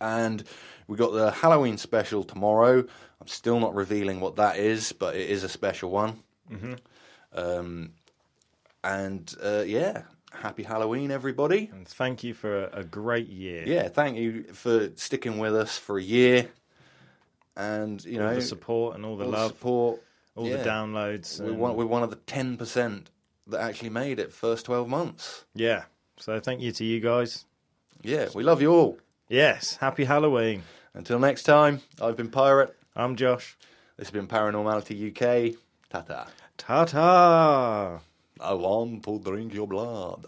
And 0.00 0.44
we 0.86 0.96
got 0.96 1.12
the 1.12 1.30
Halloween 1.30 1.76
special 1.78 2.24
tomorrow. 2.24 2.84
I'm 3.20 3.26
still 3.26 3.60
not 3.60 3.74
revealing 3.74 4.20
what 4.20 4.36
that 4.36 4.56
is, 4.58 4.92
but 4.92 5.14
it 5.14 5.28
is 5.28 5.44
a 5.44 5.48
special 5.48 5.90
one. 5.90 6.22
Mm-hmm. 6.50 6.74
Um, 7.34 7.92
and 8.82 9.34
uh, 9.42 9.62
yeah, 9.66 10.02
happy 10.30 10.62
Halloween, 10.62 11.10
everybody. 11.10 11.70
And 11.72 11.86
thank 11.86 12.24
you 12.24 12.34
for 12.34 12.64
a, 12.64 12.80
a 12.80 12.84
great 12.84 13.28
year. 13.28 13.64
Yeah, 13.66 13.88
thank 13.88 14.16
you 14.16 14.44
for 14.52 14.90
sticking 14.96 15.38
with 15.38 15.54
us 15.54 15.76
for 15.76 15.98
a 15.98 16.02
year. 16.02 16.48
And 17.56 18.02
you 18.04 18.20
all 18.20 18.28
know, 18.28 18.34
the 18.34 18.42
support 18.42 18.96
and 18.96 19.04
all 19.04 19.16
the 19.16 19.26
all 19.26 19.30
love, 19.30 19.50
support, 19.52 20.02
all 20.36 20.46
yeah. 20.46 20.56
the 20.56 20.64
downloads. 20.64 21.40
We're 21.40 21.52
one, 21.52 21.76
we're 21.76 21.86
one 21.86 22.02
of 22.02 22.10
the 22.10 22.16
ten 22.16 22.56
percent 22.56 23.10
that 23.48 23.60
actually 23.60 23.90
made 23.90 24.18
it 24.18 24.32
first 24.32 24.66
twelve 24.66 24.88
months. 24.88 25.44
yeah. 25.54 25.84
So 26.18 26.38
thank 26.38 26.60
you 26.60 26.70
to 26.72 26.84
you 26.84 27.00
guys. 27.00 27.46
Yeah, 28.02 28.28
we 28.34 28.42
love 28.42 28.60
you 28.60 28.72
all. 28.72 28.98
Yes. 29.28 29.76
Happy 29.76 30.04
Halloween. 30.04 30.64
Until 30.92 31.18
next 31.18 31.44
time, 31.44 31.80
I've 32.00 32.16
been 32.16 32.30
Pirate. 32.30 32.76
I'm 32.94 33.16
Josh. 33.16 33.56
This 33.96 34.08
has 34.08 34.12
been 34.12 34.26
Paranormality 34.26 35.10
UK. 35.10 35.56
Ta 35.88 36.02
ta. 36.02 36.26
Ta 36.58 36.84
ta. 36.84 38.00
I 38.40 38.54
want 38.54 39.04
to 39.04 39.18
drink 39.18 39.52
your 39.52 39.66
blood. 39.66 40.26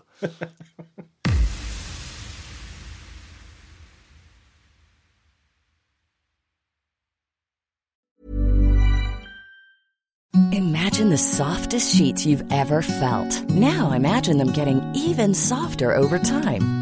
Imagine 10.53 11.09
the 11.09 11.17
softest 11.17 11.97
sheets 11.97 12.27
you've 12.27 12.45
ever 12.53 12.83
felt. 12.83 13.51
Now 13.51 13.93
imagine 13.93 14.37
them 14.37 14.53
getting 14.53 14.83
even 14.95 15.33
softer 15.33 15.95
over 15.95 16.19
time. 16.19 16.82